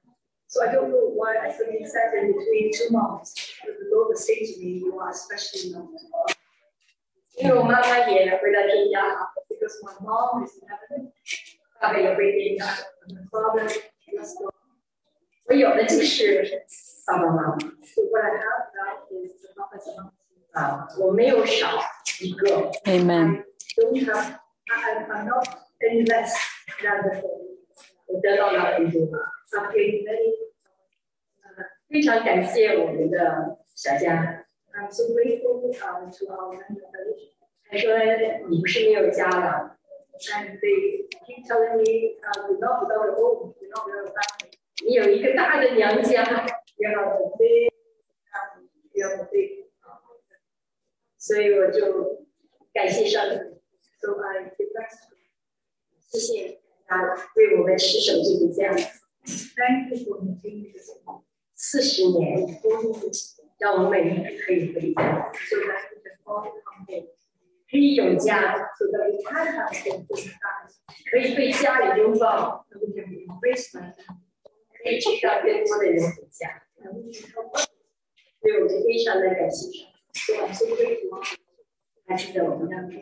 [0.48, 3.34] So I don't know why I feel excited between two moms.
[3.66, 6.00] But the Lord say to me, you are especially loved.
[7.38, 11.12] 因为我妈妈也回到天家了，because my mom is in heaven.
[11.82, 12.66] 爸爸也回天家，
[13.10, 13.99] my father is gone.
[15.48, 16.44] 我有的就是
[17.06, 17.58] 爸爸妈妈。
[17.84, 20.12] So what I have now is the Papa's mom.
[20.54, 21.68] 啊，我没有少
[22.22, 22.72] 一个。
[22.86, 23.44] Amen.
[23.76, 25.48] Don't have, I, I'm not
[25.82, 26.34] any less
[26.82, 27.22] than the
[28.08, 29.02] 我得到了很多。
[29.52, 30.46] I'm feeling very
[31.90, 34.46] 非常感谢我们的小家。
[34.74, 37.32] I'm so grateful uh, to our village.
[37.70, 37.94] 他说
[38.50, 39.78] 你不是没有家了，
[40.20, 43.54] and they keep telling me, uh, you're not without a home,
[44.87, 46.25] 你有一个大的娘家
[51.19, 52.27] 所以我就
[52.73, 53.37] 感谢上帝。
[54.01, 55.17] So I give thanks to
[56.09, 58.73] 谢谢大家为我们持守这个家。
[59.23, 60.91] Thank you for making this
[61.55, 62.61] 四十年，
[63.59, 65.31] 让我们每一个可以回家
[67.71, 70.05] 可以有家，就可以看到天，
[71.11, 72.81] 可以对家里拥抱，可
[74.91, 76.65] 以去到更多的人的家。
[78.41, 79.87] 所以我就非常的感谢上，
[80.27, 81.23] 不管是对什么，
[82.07, 83.01] 还是在我们当中。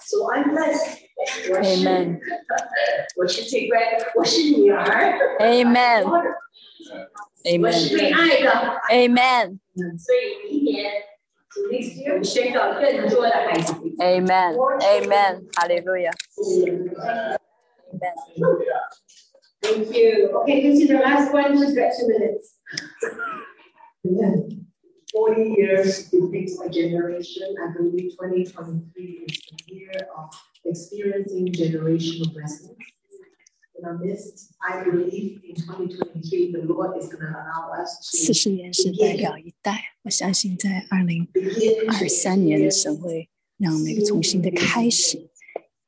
[0.00, 1.00] So I'm blessed.
[1.56, 2.20] Amen.
[5.40, 6.04] Amen.
[7.46, 8.00] Amen.
[8.90, 9.60] Amen.
[14.02, 14.58] Amen.
[14.82, 15.48] Amen.
[15.58, 16.12] Hallelujah.
[16.38, 17.36] Amen.
[19.62, 20.30] Thank you.
[20.42, 21.58] Okay, this is the last one.
[21.58, 22.56] Just got two minutes.
[25.15, 25.45] Amen.
[25.45, 27.55] 40 years it takes a generation.
[27.59, 30.29] I believe 2023 is the year of
[30.65, 32.77] experiencing generational blessings.
[33.77, 38.27] In our midst, I believe in 2023, the Lord is going to allow us 四
[38.27, 45.29] to 十年是代表一代，我相信在二零 begin 二 to 三年， experience 神会让每个重新的开始，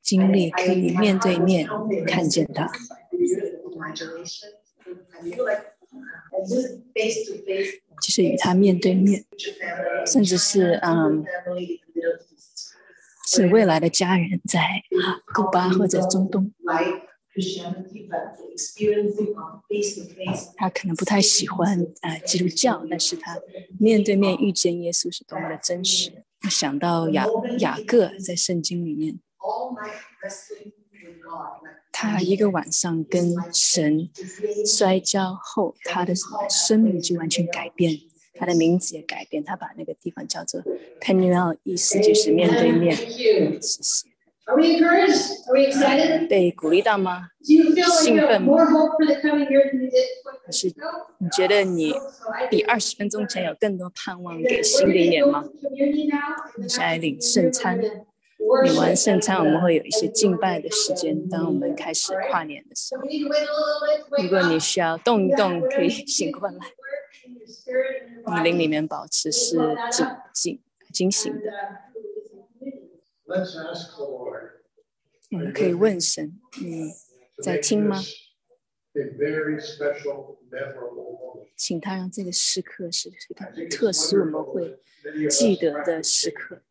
[0.02, 1.68] 经历可以面对面
[2.07, 2.70] 看见他。
[3.84, 4.49] my generation.
[4.86, 5.64] I feel like
[8.02, 9.24] 就是与他面对面，
[10.06, 11.24] 甚至是嗯，
[13.27, 14.60] 是未来的家人在
[15.35, 16.52] 古巴或者中东。
[20.56, 23.39] 他可能不太喜欢啊基督教，但是他
[23.78, 26.24] 面对面遇见耶稣是多么的真实。
[26.44, 27.27] 我想到雅
[27.59, 29.19] 雅各在圣经里面。
[32.01, 34.09] 他一个晚上跟神
[34.65, 36.15] 摔跤后，他的
[36.49, 37.93] 生命就完全改变，
[38.35, 39.43] 他的名字也改变。
[39.43, 40.62] 他把那个地方叫做
[41.01, 42.95] Penuel，意思就是面对面。
[42.95, 44.07] 谢谢。
[44.45, 45.45] Are we encouraged?
[45.49, 46.29] Are we excited?
[46.29, 47.31] 被鼓励到吗？
[47.43, 48.55] 兴奋吗？
[50.47, 51.93] 还是你觉得你
[52.49, 55.45] 比二十分钟前有更多盼望给新的一年吗？
[56.62, 57.81] 你下来领圣餐。
[58.65, 61.28] 你完圣餐，我们会有一些敬拜的时间。
[61.28, 63.02] 当我们开始跨年的时候，
[64.23, 66.59] 如果你需要动一动，可以 醒过来。
[68.27, 69.56] 你灵里面保持是
[69.90, 70.62] 警警
[70.93, 71.52] 警醒的。
[75.31, 76.93] 我们可以问神，你
[77.43, 78.01] 在听吗？
[81.56, 83.10] 请他让这个时刻是
[83.70, 84.81] 特殊，我们会
[85.28, 86.62] 记得的时刻。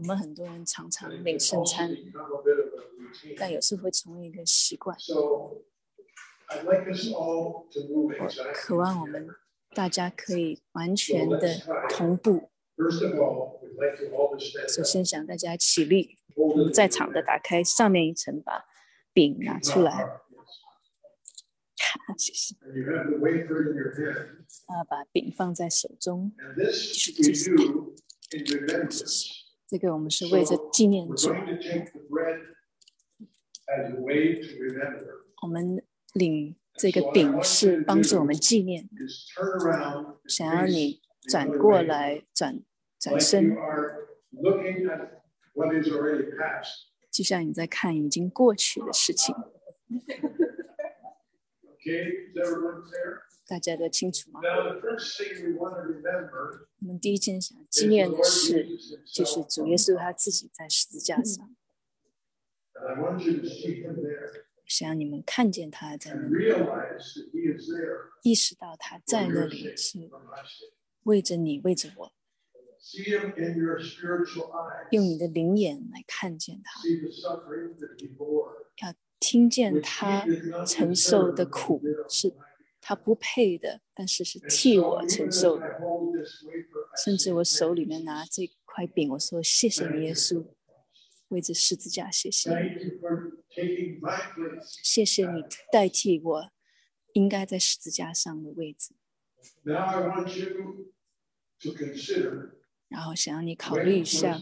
[0.00, 1.94] 我们很多人常常领圣餐，
[3.38, 4.96] 但有时会成为一个习惯。
[5.10, 5.62] 我
[8.54, 9.28] 渴望我们
[9.74, 11.60] 大家可以完全的
[11.90, 12.48] 同步。
[14.66, 18.64] 首先，想大家起立，我们在场的打开上面一层，把
[19.12, 20.22] 饼拿出来。
[22.16, 22.54] 谢谢。
[24.64, 26.32] 啊，把饼放在手中。
[26.72, 27.50] 谢谢。
[29.70, 31.30] 这个我们是为着纪念主。
[35.42, 35.80] 我们
[36.12, 38.88] 领这个饼是帮助我们纪念。
[40.26, 42.60] 想要你转过来转
[42.98, 43.56] 转身。
[47.12, 49.32] 就像你在看已经过去的事情。
[53.50, 54.38] 大家都清楚吗？
[56.78, 58.64] 我们第一件想纪念的事，
[59.12, 61.52] 就是主耶稣他自己在十字架上。
[64.64, 66.44] 想让你们看见他在那里，
[68.22, 69.98] 意识到他在那里，是
[71.02, 72.12] 为着你，为着我。
[74.92, 76.80] 用你的灵眼来看见他，
[78.86, 80.24] 要听见他
[80.64, 82.32] 承受的苦，是。
[82.80, 85.66] 他不配的但是是替我承受的。
[87.04, 90.44] 甚至我手里面拿这块饼我说谢谢耶稣
[91.28, 92.50] 为这十字架谢谢
[94.82, 96.50] 谢谢你代替我
[97.12, 98.94] 应该在十字架上的位置。
[102.90, 104.38] 然后想让你考虑一下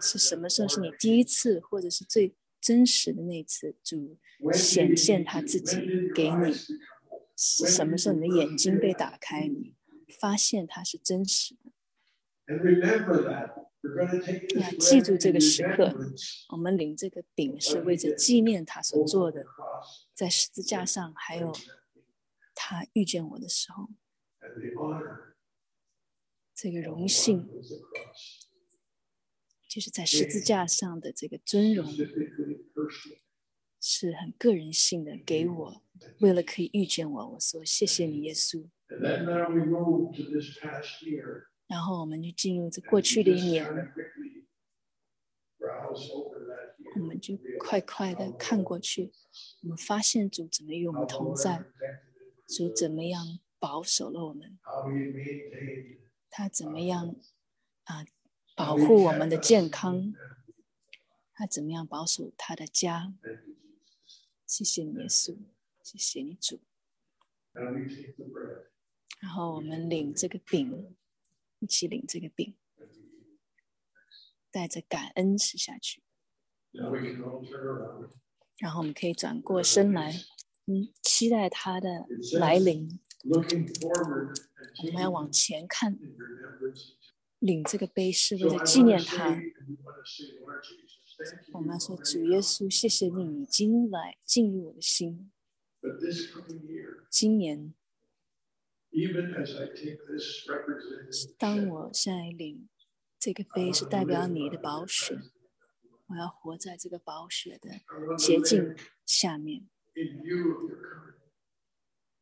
[0.00, 2.34] 是什么时候是你第一次或者是最
[2.64, 4.16] 真实的那次就
[4.50, 5.76] 显现他自己
[6.14, 6.50] 给你
[7.36, 9.74] 什么时候你的眼睛被打开你
[10.18, 11.70] 发现他是真实的。
[14.56, 15.94] 那记住这个时刻
[16.48, 19.44] 我们领这个饼是为着纪念他所做的
[20.14, 21.52] 在十字架上还有
[22.54, 23.90] 他遇见我的时候
[26.54, 27.46] 这个荣幸
[29.74, 31.84] 就是在十字架上的这个尊容
[33.80, 35.82] 是很个人性的给我
[36.20, 38.68] 为了可以遇见我我说谢谢你耶稣。
[41.66, 43.66] 然后我们就进入这过去的一年
[46.94, 49.10] 我们就快快的看过去
[49.62, 51.64] 我们发现主怎么与我们同在
[52.46, 54.56] 主怎么样保守了我们
[56.30, 57.16] 他怎么样
[57.82, 58.06] 啊
[58.54, 60.14] 保护我们的健康，
[61.32, 63.12] 他怎么样保守他的家？
[64.46, 65.36] 谢谢你耶稣，
[65.82, 66.60] 谢谢你主。
[69.20, 70.94] 然后我们领这个饼，
[71.58, 72.54] 一起领这个饼，
[74.50, 76.02] 带着感恩吃下去。
[76.70, 76.84] 然
[78.70, 80.12] 后我们可以转过身来，
[80.66, 82.06] 嗯，期待他的
[82.38, 83.00] 来临。
[83.24, 83.40] 我
[84.92, 85.98] 们要往前看。
[87.44, 89.38] 领这个杯是为了纪念他。
[91.52, 95.30] 我妈说，主耶稣，谢谢你已经来进入我的心。
[97.10, 97.74] 今年。
[101.36, 102.68] 当我现在领
[103.18, 105.18] 这个杯，是代表你的宝血，
[106.06, 107.70] 我要活在这个宝血的
[108.16, 109.66] 洁净下面。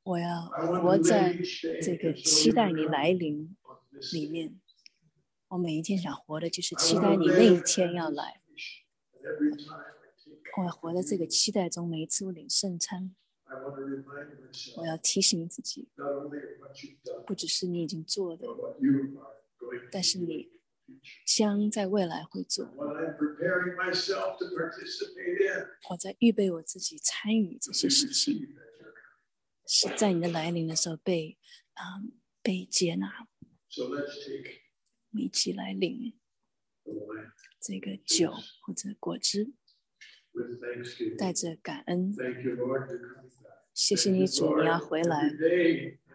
[0.03, 1.39] 我要活在
[1.81, 3.55] 这个期待你来临
[4.13, 4.59] 里面。
[5.53, 8.41] 我每一天想活的就是期待你那一天要来，
[10.57, 13.15] 我要活在这个期待中，每一次我领圣餐，
[14.79, 15.91] 我要提醒自己，
[17.27, 18.47] 不只是你已经做的，
[19.91, 20.53] 但是你
[21.27, 22.67] 将在未来会做，
[25.91, 28.57] 我在预备我自己参与这些事情，
[29.67, 31.37] 是在你的来临的时候被
[31.75, 32.01] 啊
[32.43, 33.29] 被接纳。
[35.13, 36.15] 我们一起来领
[37.61, 38.33] 这个酒
[38.63, 39.53] 或者果汁，
[41.19, 42.15] 带着感恩。
[43.75, 45.31] 谢谢你，主，你要回来。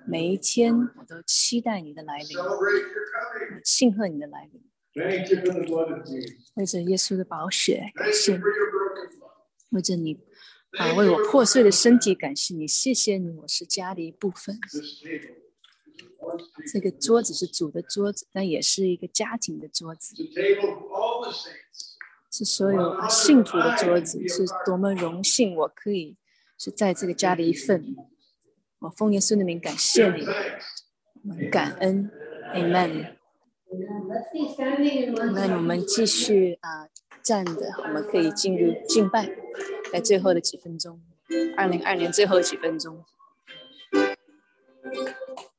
[0.08, 4.64] 每一天，我都期待你的来临，我庆贺你的来临。
[6.56, 8.40] 为着耶稣的宝血，感谢；
[9.70, 10.20] 为着你
[10.80, 12.68] 啊，为我破碎的身体，感谢你。
[12.68, 14.60] 谢谢你，我是家的一部分。
[16.72, 20.16] 这个桌子是主的桌子，但也是一个家庭的桌子.
[22.32, 26.18] 是所有啊信徒的桌子，是多么荣幸我可以
[26.58, 27.96] 是在这个家的一份。
[28.80, 30.24] 我奉耶稣的名感谢你，
[31.24, 32.12] 我们感恩
[32.54, 33.16] ，Amen。
[35.34, 36.88] 那我们继续啊
[37.24, 39.30] 站着，我们可以进入敬拜，
[39.92, 41.02] 在最后的几分钟，
[41.56, 43.04] 二零二年最后几分钟。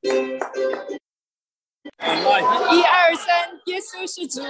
[0.00, 0.10] 一
[2.82, 4.40] 二三，耶稣是主，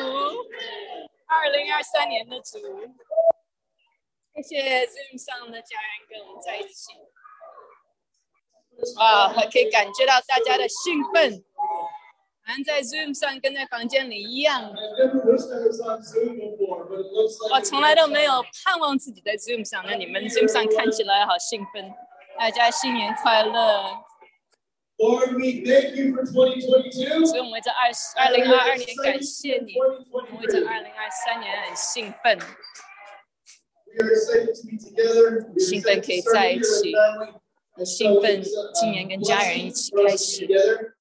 [1.26, 2.58] 二零二三年的主。
[4.34, 6.92] 谢谢 Zoom 上的家人跟我们在一起。
[8.96, 11.42] 啊，还可以感觉到大家的兴奋，
[12.44, 14.72] 好像在 Zoom 上跟在房间里一样。
[17.50, 21.92] 我从来都没有盼望自己在 Zoom 上，那你们 Zoom 上看起来好兴奋，
[22.38, 24.04] 大家新年快乐！
[24.99, 27.25] Lord, we thank you for 2022.
[27.25, 27.91] 所以我们在二
[28.23, 29.73] 二零二二年感谢你，
[30.11, 35.45] 我们在二零二三年很兴奋， We are excited to be together.
[35.47, 37.33] We are 兴奋 excited 可以 to start 在 the 一 year 起 as family.
[37.75, 38.41] 很兴奋，
[38.73, 40.47] 今年跟家人一起开始。
[40.47, 40.91] Together.